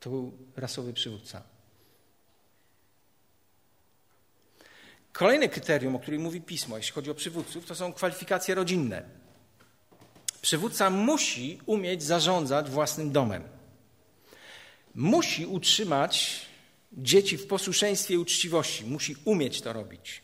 To 0.00 0.10
był 0.10 0.32
rasowy 0.56 0.92
przywódca. 0.92 1.42
Kolejne 5.12 5.48
kryterium, 5.48 5.96
o 5.96 5.98
którym 5.98 6.22
mówi 6.22 6.40
pismo, 6.40 6.76
jeśli 6.76 6.92
chodzi 6.92 7.10
o 7.10 7.14
przywódców, 7.14 7.66
to 7.66 7.74
są 7.74 7.92
kwalifikacje 7.92 8.54
rodzinne. 8.54 9.21
Przywódca 10.42 10.90
musi 10.90 11.60
umieć 11.66 12.02
zarządzać 12.02 12.70
własnym 12.70 13.12
domem. 13.12 13.42
Musi 14.94 15.46
utrzymać 15.46 16.40
dzieci 16.92 17.36
w 17.36 17.46
posłuszeństwie 17.46 18.14
i 18.14 18.18
uczciwości. 18.18 18.84
Musi 18.84 19.16
umieć 19.24 19.60
to 19.60 19.72
robić. 19.72 20.22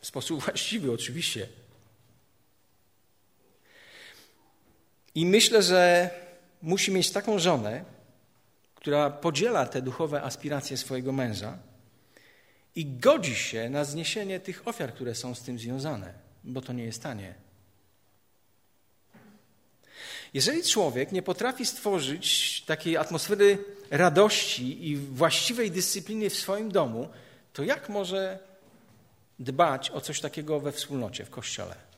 W 0.00 0.06
sposób 0.06 0.44
właściwy, 0.44 0.92
oczywiście. 0.92 1.48
I 5.14 5.26
myślę, 5.26 5.62
że 5.62 6.10
musi 6.62 6.92
mieć 6.92 7.10
taką 7.10 7.38
żonę, 7.38 7.84
która 8.74 9.10
podziela 9.10 9.66
te 9.66 9.82
duchowe 9.82 10.22
aspiracje 10.22 10.76
swojego 10.76 11.12
męża 11.12 11.58
i 12.74 12.86
godzi 12.86 13.34
się 13.34 13.70
na 13.70 13.84
zniesienie 13.84 14.40
tych 14.40 14.68
ofiar, 14.68 14.94
które 14.94 15.14
są 15.14 15.34
z 15.34 15.42
tym 15.42 15.58
związane, 15.58 16.14
bo 16.44 16.60
to 16.60 16.72
nie 16.72 16.84
jest 16.84 17.02
tanie. 17.02 17.47
Jeżeli 20.34 20.62
człowiek 20.62 21.12
nie 21.12 21.22
potrafi 21.22 21.66
stworzyć 21.66 22.62
takiej 22.66 22.96
atmosfery 22.96 23.58
radości 23.90 24.88
i 24.88 24.96
właściwej 24.96 25.70
dyscypliny 25.70 26.30
w 26.30 26.34
swoim 26.34 26.72
domu, 26.72 27.08
to 27.52 27.62
jak 27.62 27.88
może 27.88 28.38
dbać 29.38 29.90
o 29.90 30.00
coś 30.00 30.20
takiego 30.20 30.60
we 30.60 30.72
wspólnocie, 30.72 31.24
w 31.24 31.30
kościele? 31.30 31.88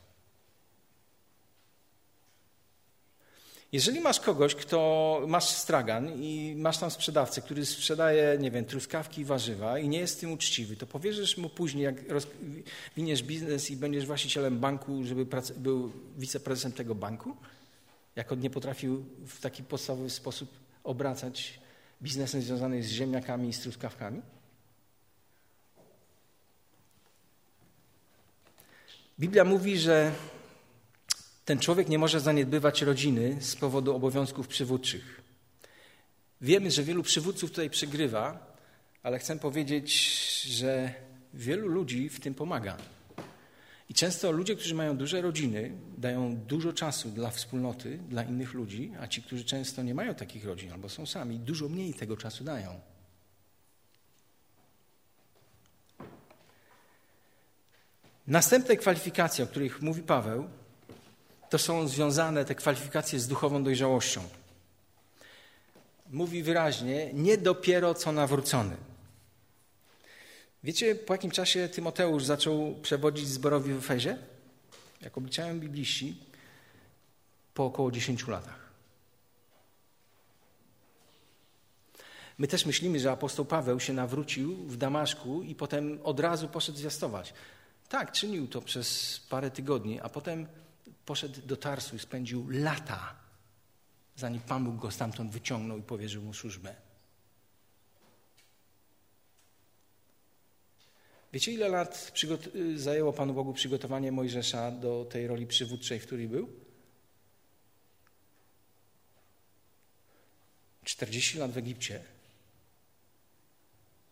Jeżeli 3.72 4.00
masz 4.00 4.20
kogoś, 4.20 4.54
kto 4.54 5.22
masz 5.26 5.48
stragan 5.48 6.22
i 6.22 6.54
masz 6.56 6.78
tam 6.78 6.90
sprzedawcę, 6.90 7.42
który 7.42 7.66
sprzedaje, 7.66 8.38
nie 8.38 8.50
wiem, 8.50 8.64
truskawki 8.64 9.20
i 9.20 9.24
warzywa 9.24 9.78
i 9.78 9.88
nie 9.88 9.98
jest 9.98 10.20
tym 10.20 10.32
uczciwy, 10.32 10.76
to 10.76 10.86
powierzysz 10.86 11.36
mu 11.36 11.48
później, 11.48 11.84
jak 11.84 11.94
winiesz 12.96 13.22
biznes 13.22 13.70
i 13.70 13.76
będziesz 13.76 14.06
właścicielem 14.06 14.60
banku, 14.60 15.04
żeby 15.04 15.26
był 15.56 15.92
wiceprezesem 16.16 16.72
tego 16.72 16.94
banku? 16.94 17.36
Jak 18.16 18.32
on 18.32 18.40
nie 18.40 18.50
potrafił 18.50 19.04
w 19.26 19.40
taki 19.40 19.62
podstawowy 19.62 20.10
sposób 20.10 20.50
obracać 20.84 21.60
biznesem 22.02 22.42
związanym 22.42 22.82
z 22.82 22.88
ziemniakami 22.88 23.48
i 23.48 23.52
z? 23.52 24.22
Biblia 29.18 29.44
mówi, 29.44 29.78
że 29.78 30.12
ten 31.44 31.58
człowiek 31.58 31.88
nie 31.88 31.98
może 31.98 32.20
zaniedbywać 32.20 32.82
rodziny 32.82 33.36
z 33.40 33.56
powodu 33.56 33.94
obowiązków 33.94 34.48
przywódczych. 34.48 35.20
Wiemy, 36.40 36.70
że 36.70 36.82
wielu 36.82 37.02
przywódców 37.02 37.50
tutaj 37.50 37.70
przegrywa, 37.70 38.56
ale 39.02 39.18
chcę 39.18 39.38
powiedzieć, 39.38 39.92
że 40.42 40.94
wielu 41.34 41.68
ludzi 41.68 42.08
w 42.08 42.20
tym 42.20 42.34
pomaga. 42.34 42.76
I 43.90 43.94
często 43.94 44.30
ludzie, 44.32 44.56
którzy 44.56 44.74
mają 44.74 44.96
duże 44.96 45.22
rodziny, 45.22 45.72
dają 45.98 46.36
dużo 46.36 46.72
czasu 46.72 47.10
dla 47.10 47.30
wspólnoty, 47.30 47.98
dla 48.08 48.22
innych 48.22 48.54
ludzi, 48.54 48.92
a 49.00 49.06
ci, 49.06 49.22
którzy 49.22 49.44
często 49.44 49.82
nie 49.82 49.94
mają 49.94 50.14
takich 50.14 50.44
rodzin 50.44 50.72
albo 50.72 50.88
są 50.88 51.06
sami, 51.06 51.38
dużo 51.38 51.68
mniej 51.68 51.94
tego 51.94 52.16
czasu 52.16 52.44
dają. 52.44 52.80
Następne 58.26 58.76
kwalifikacje, 58.76 59.44
o 59.44 59.48
których 59.48 59.82
mówi 59.82 60.02
Paweł, 60.02 60.48
to 61.48 61.58
są 61.58 61.88
związane 61.88 62.44
te 62.44 62.54
kwalifikacje 62.54 63.20
z 63.20 63.28
duchową 63.28 63.64
dojrzałością. 63.64 64.20
Mówi 66.10 66.42
wyraźnie, 66.42 67.10
nie 67.12 67.38
dopiero 67.38 67.94
co 67.94 68.12
nawrócony. 68.12 68.89
Wiecie, 70.64 70.94
po 70.94 71.14
jakim 71.14 71.30
czasie 71.30 71.68
Tymoteusz 71.68 72.24
zaczął 72.24 72.74
przewodzić 72.82 73.28
zborowi 73.28 73.72
w 73.72 73.78
Efezie? 73.78 74.18
Jak 75.00 75.18
obliczają 75.18 75.60
bibliści, 75.60 76.16
po 77.54 77.64
około 77.64 77.90
10 77.90 78.26
latach. 78.26 78.70
My 82.38 82.48
też 82.48 82.66
myślimy, 82.66 83.00
że 83.00 83.10
apostoł 83.10 83.44
Paweł 83.44 83.80
się 83.80 83.92
nawrócił 83.92 84.56
w 84.56 84.76
Damaszku 84.76 85.42
i 85.42 85.54
potem 85.54 85.98
od 86.04 86.20
razu 86.20 86.48
poszedł 86.48 86.78
zwiastować. 86.78 87.34
Tak, 87.88 88.12
czynił 88.12 88.48
to 88.48 88.62
przez 88.62 89.20
parę 89.30 89.50
tygodni, 89.50 90.00
a 90.00 90.08
potem 90.08 90.46
poszedł 91.06 91.40
do 91.46 91.56
Tarsu 91.56 91.96
i 91.96 91.98
spędził 91.98 92.46
lata, 92.50 93.14
zanim 94.16 94.40
Pan 94.40 94.64
Bóg 94.64 94.76
go 94.76 94.90
stamtąd 94.90 95.32
wyciągnął 95.32 95.78
i 95.78 95.82
powierzył 95.82 96.22
mu 96.22 96.34
służbę. 96.34 96.89
Wiecie, 101.32 101.52
ile 101.52 101.68
lat 101.68 102.12
zajęło 102.76 103.12
Panu 103.12 103.34
Bogu 103.34 103.52
przygotowanie 103.52 104.12
Mojżesza 104.12 104.70
do 104.70 105.04
tej 105.04 105.26
roli 105.26 105.46
przywódczej, 105.46 106.00
w 106.00 106.06
której 106.06 106.28
był? 106.28 106.48
40 110.84 111.38
lat 111.38 111.50
w 111.50 111.58
Egipcie, 111.58 112.04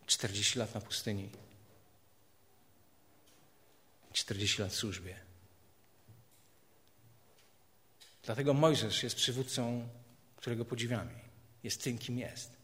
40 0.05 0.59
lat 0.59 0.75
na 0.75 0.81
pustyni, 0.81 1.29
40 4.13 4.61
lat 4.61 4.71
w 4.71 4.75
służbie. 4.75 5.15
Dlatego 8.23 8.53
Mojżesz 8.53 9.03
jest 9.03 9.15
przywódcą, 9.15 9.89
którego 10.35 10.65
podziwiamy. 10.65 11.11
Jest 11.63 11.83
tym, 11.83 11.97
kim 11.97 12.17
jest. 12.17 12.58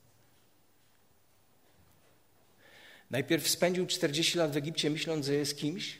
Najpierw 3.11 3.49
spędził 3.49 3.85
40 3.85 4.37
lat 4.37 4.51
w 4.51 4.57
Egipcie, 4.57 4.89
myśląc, 4.89 5.25
że 5.25 5.33
jest 5.33 5.57
kimś. 5.57 5.99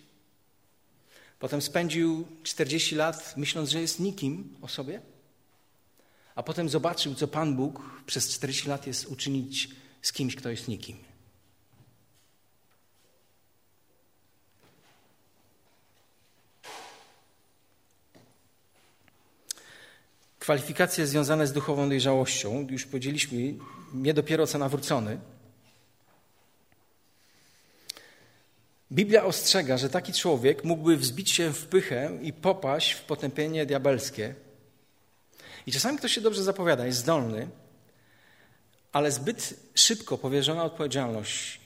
Potem 1.40 1.62
spędził 1.62 2.28
40 2.44 2.96
lat, 2.96 3.34
myśląc, 3.38 3.70
że 3.70 3.82
jest 3.82 4.00
nikim 4.00 4.58
o 4.62 4.68
sobie. 4.68 5.02
A 6.36 6.44
potem 6.44 6.70
zobaczył, 6.70 7.16
co 7.16 7.28
Pan 7.28 7.56
Bóg 7.56 7.82
przez 8.06 8.30
40 8.30 8.70
lat 8.70 8.88
jest 8.88 9.06
uczynić 9.06 9.70
z 10.02 10.14
kimś, 10.14 10.36
kto 10.36 10.50
jest 10.50 10.68
nikim. 10.68 10.98
Kwalifikacje 20.40 21.08
związane 21.08 21.48
z 21.48 21.54
duchową 21.54 21.90
dojrzałością, 21.90 22.68
już 22.70 22.86
powiedzieliśmy, 22.86 23.54
nie 23.94 24.14
dopiero 24.14 24.48
co 24.48 24.58
nawrócony. 24.58 25.20
Biblia 28.96 29.24
ostrzega, 29.24 29.78
że 29.78 29.90
taki 29.90 30.14
człowiek 30.14 30.64
mógłby 30.64 30.98
wzbić 30.98 31.32
się 31.32 31.54
w 31.54 31.66
pychę 31.66 32.20
i 32.22 32.34
popaść 32.34 32.92
w 32.92 33.04
potępienie 33.04 33.66
diabelskie. 33.66 34.36
I 35.66 35.72
czasami 35.72 35.98
ktoś 35.98 36.12
się 36.12 36.22
dobrze 36.22 36.44
zapowiada, 36.44 36.86
jest 36.86 37.00
zdolny, 37.00 37.48
ale 38.92 39.12
zbyt 39.12 39.54
szybko 39.74 40.18
powierzona 40.18 40.64
odpowiedzialność 40.64 41.62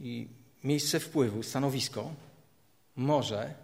i 0.00 0.28
miejsce 0.64 1.00
wpływu, 1.00 1.42
stanowisko 1.42 2.14
może 2.96 3.54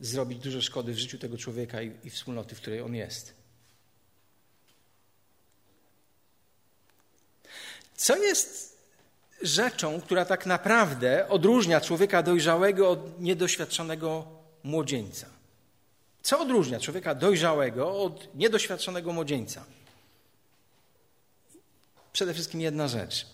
zrobić 0.00 0.38
dużo 0.38 0.62
szkody 0.62 0.92
w 0.92 0.98
życiu 0.98 1.18
tego 1.18 1.38
człowieka 1.38 1.82
i, 1.82 1.92
i 2.04 2.10
wspólnoty, 2.10 2.54
w 2.54 2.60
której 2.60 2.80
on 2.80 2.94
jest. 2.94 3.34
Co 7.94 8.16
jest 8.16 8.71
rzeczą, 9.42 10.00
która 10.00 10.24
tak 10.24 10.46
naprawdę 10.46 11.28
odróżnia 11.28 11.80
człowieka 11.80 12.22
dojrzałego 12.22 12.90
od 12.90 13.20
niedoświadczonego 13.20 14.26
młodzieńca? 14.62 15.26
Co 16.22 16.40
odróżnia 16.40 16.80
człowieka 16.80 17.14
dojrzałego 17.14 18.02
od 18.02 18.34
niedoświadczonego 18.34 19.12
młodzieńca? 19.12 19.64
Przede 22.12 22.34
wszystkim 22.34 22.60
jedna 22.60 22.88
rzecz. 22.88 23.26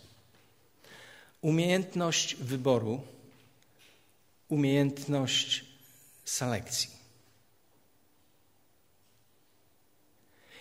Umiejętność 1.41 2.35
wyboru, 2.35 3.01
umiejętność 4.49 5.65
selekcji. 6.25 6.91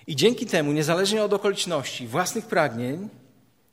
I 0.07 0.15
dzięki 0.15 0.45
temu, 0.45 0.71
niezależnie 0.71 1.23
od 1.23 1.33
okoliczności, 1.33 2.07
własnych 2.07 2.45
pragnień, 2.45 3.09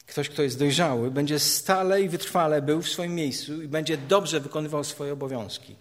ktoś, 0.06 0.28
kto 0.28 0.42
jest 0.42 0.58
dojrzały, 0.58 1.10
będzie 1.10 1.38
stale 1.38 2.02
i 2.02 2.08
wytrwale 2.08 2.62
był 2.62 2.82
w 2.82 2.88
swoim 2.88 3.14
miejscu 3.14 3.62
i 3.62 3.68
będzie 3.68 3.96
dobrze 3.96 4.40
wykonywał 4.40 4.84
swoje 4.84 5.12
obowiązki. 5.12 5.76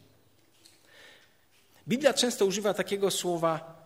Biblia 1.88 2.14
często 2.14 2.46
używa 2.46 2.74
takiego 2.74 3.12
słowa 3.12 3.84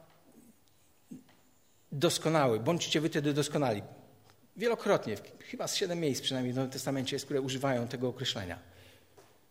doskonały, 1.91 2.60
bądźcie 2.60 3.02
wy 3.02 3.10
wtedy 3.10 3.34
doskonali. 3.34 3.82
Wielokrotnie, 4.58 5.17
chyba 5.39 5.67
z 5.67 5.76
siedem 5.76 6.00
miejsc 6.00 6.21
przynajmniej 6.21 6.54
w 6.54 6.56
Nowym 6.56 6.71
Testamencie 6.71 7.15
jest, 7.15 7.26
które 7.26 7.41
używają 7.41 7.88
tego 7.88 8.08
określenia. 8.08 8.60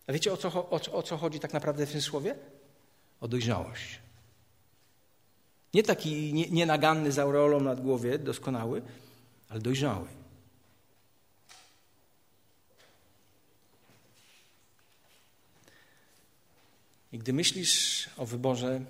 A 0.06 0.12
wiecie 0.12 0.32
o 0.32 0.36
co, 0.36 0.48
o, 0.70 0.80
o 0.92 1.02
co 1.02 1.16
chodzi 1.16 1.40
tak 1.40 1.52
naprawdę 1.52 1.86
w 1.86 1.92
tym 1.92 2.00
słowie? 2.00 2.34
O 3.20 3.28
dojrzałość. 3.28 4.00
Nie 5.74 5.82
taki 5.82 6.32
nienaganny 6.50 7.12
z 7.12 7.18
aureolą 7.18 7.60
nad 7.60 7.80
głowie, 7.80 8.18
doskonały, 8.18 8.82
ale 9.48 9.60
dojrzały. 9.60 10.06
I 17.12 17.18
gdy 17.18 17.32
myślisz 17.32 18.08
o 18.16 18.26
wyborze 18.26 18.80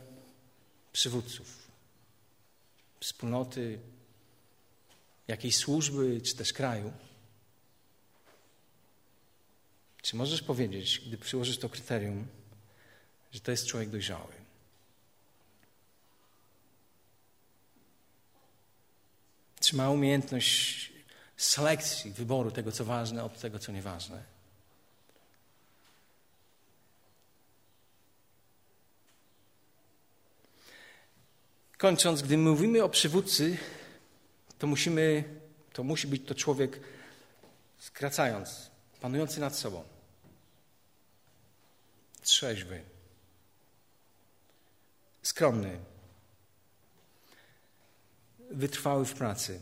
przywódców, 0.93 1.69
wspólnoty, 3.01 3.79
jakiejś 5.29 5.57
służby 5.57 6.21
czy 6.21 6.37
też 6.37 6.53
kraju, 6.53 6.93
czy 10.03 10.17
możesz 10.17 10.43
powiedzieć, 10.43 11.03
gdy 11.07 11.19
przyłożysz 11.19 11.59
to 11.59 11.69
kryterium, 11.69 12.27
że 13.33 13.41
to 13.41 13.51
jest 13.51 13.67
człowiek 13.67 13.91
dojrzały? 13.91 14.33
Czy 19.61 19.77
ma 19.77 19.91
umiejętność 19.91 20.93
selekcji, 21.37 22.13
wyboru 22.13 22.51
tego, 22.51 22.73
co 22.73 22.85
ważne, 22.85 23.25
od 23.25 23.41
tego, 23.41 23.59
co 23.59 23.73
nieważne? 23.73 24.36
Kończąc, 31.79 32.23
gdy 32.23 32.39
mówimy 32.39 32.85
o 32.85 32.89
przywódcy, 32.89 33.59
to 34.59 34.67
musimy, 34.67 35.25
to 35.73 35.85
musi 35.85 36.07
być 36.07 36.25
to 36.27 36.35
człowiek, 36.35 36.81
skracając, 37.79 38.71
panujący 39.01 39.41
nad 39.41 39.57
sobą, 39.57 39.85
trzeźwy, 42.23 42.83
skromny, 45.23 45.79
wytrwały 48.51 49.05
w 49.05 49.15
pracy, 49.15 49.61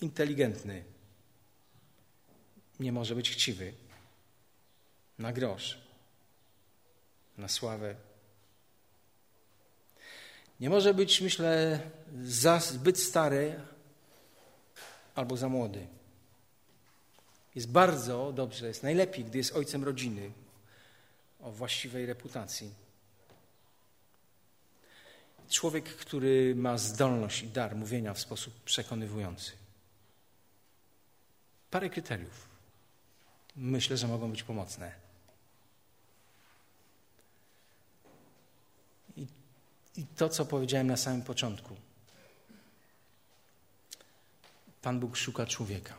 inteligentny, 0.00 0.84
nie 2.80 2.92
może 2.92 3.14
być 3.14 3.30
chciwy. 3.30 3.74
Na 5.18 5.32
grosz, 5.32 5.78
na 7.38 7.48
sławę. 7.48 8.11
Nie 10.62 10.70
może 10.70 10.94
być, 10.94 11.20
myślę, 11.20 11.80
za 12.24 12.60
zbyt 12.60 12.98
stary 12.98 13.60
albo 15.14 15.36
za 15.36 15.48
młody. 15.48 15.86
Jest 17.54 17.70
bardzo 17.70 18.32
dobrze, 18.32 18.68
jest 18.68 18.82
najlepiej, 18.82 19.24
gdy 19.24 19.38
jest 19.38 19.56
ojcem 19.56 19.84
rodziny 19.84 20.32
o 21.40 21.52
właściwej 21.52 22.06
reputacji. 22.06 22.74
Człowiek, 25.50 25.84
który 25.84 26.54
ma 26.54 26.78
zdolność 26.78 27.42
i 27.42 27.48
dar 27.48 27.76
mówienia 27.76 28.14
w 28.14 28.20
sposób 28.20 28.54
przekonywujący. 28.64 29.52
Parę 31.70 31.90
kryteriów. 31.90 32.48
Myślę, 33.56 33.96
że 33.96 34.08
mogą 34.08 34.30
być 34.30 34.42
pomocne. 34.42 35.01
I 39.96 40.06
to, 40.06 40.28
co 40.28 40.44
powiedziałem 40.44 40.86
na 40.86 40.96
samym 40.96 41.22
początku. 41.22 41.76
Pan 44.82 45.00
Bóg 45.00 45.16
szuka 45.16 45.46
człowieka. 45.46 45.94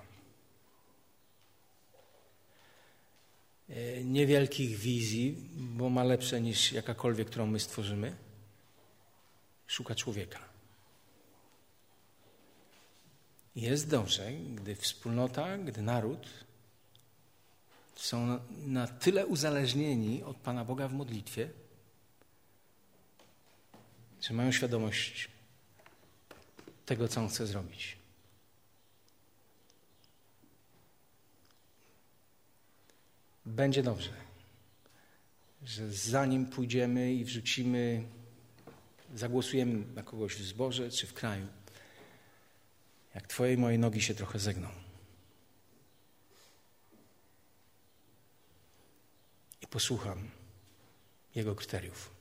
E, 3.70 4.04
niewielkich 4.04 4.78
wizji, 4.78 5.50
bo 5.54 5.90
ma 5.90 6.04
lepsze 6.04 6.42
niż 6.42 6.72
jakakolwiek, 6.72 7.28
którą 7.28 7.46
my 7.46 7.60
stworzymy 7.60 8.16
szuka 9.68 9.96
człowieka. 9.96 10.40
Jest 13.56 13.90
dobrze, 13.90 14.32
gdy 14.34 14.76
wspólnota, 14.76 15.58
gdy 15.58 15.82
naród 15.82 16.28
są 17.96 18.40
na 18.66 18.88
tyle 18.88 19.26
uzależnieni 19.26 20.24
od 20.24 20.38
Pana 20.38 20.66
Boga 20.66 20.88
w 20.88 20.94
modlitwie, 20.94 21.50
że 24.24 24.34
mają 24.34 24.52
świadomość 24.52 25.30
tego, 26.86 27.08
co 27.08 27.22
On 27.22 27.30
chce 27.30 27.48
zrobić. 27.48 27.98
Będzie 33.46 33.84
dobrze, 33.84 34.14
że 35.64 35.92
zanim 35.92 36.46
pójdziemy 36.46 37.14
i 37.14 37.26
wrzucimy 37.26 38.04
zagłosujemy 39.16 39.94
na 39.96 40.04
kogoś 40.04 40.36
w 40.36 40.46
zborze 40.46 40.92
czy 40.92 41.08
w 41.08 41.14
kraju, 41.14 41.48
jak 43.16 43.28
Twoje 43.28 43.54
i 43.54 43.58
moje 43.58 43.78
nogi 43.78 44.02
się 44.02 44.16
trochę 44.16 44.40
zegną. 44.40 44.70
I 49.62 49.68
posłucham 49.68 50.30
Jego 51.36 51.56
kryteriów. 51.56 52.14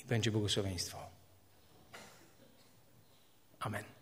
będzie 0.11 0.31
błogosławieństwo. 0.31 0.97
Amen. 3.59 4.00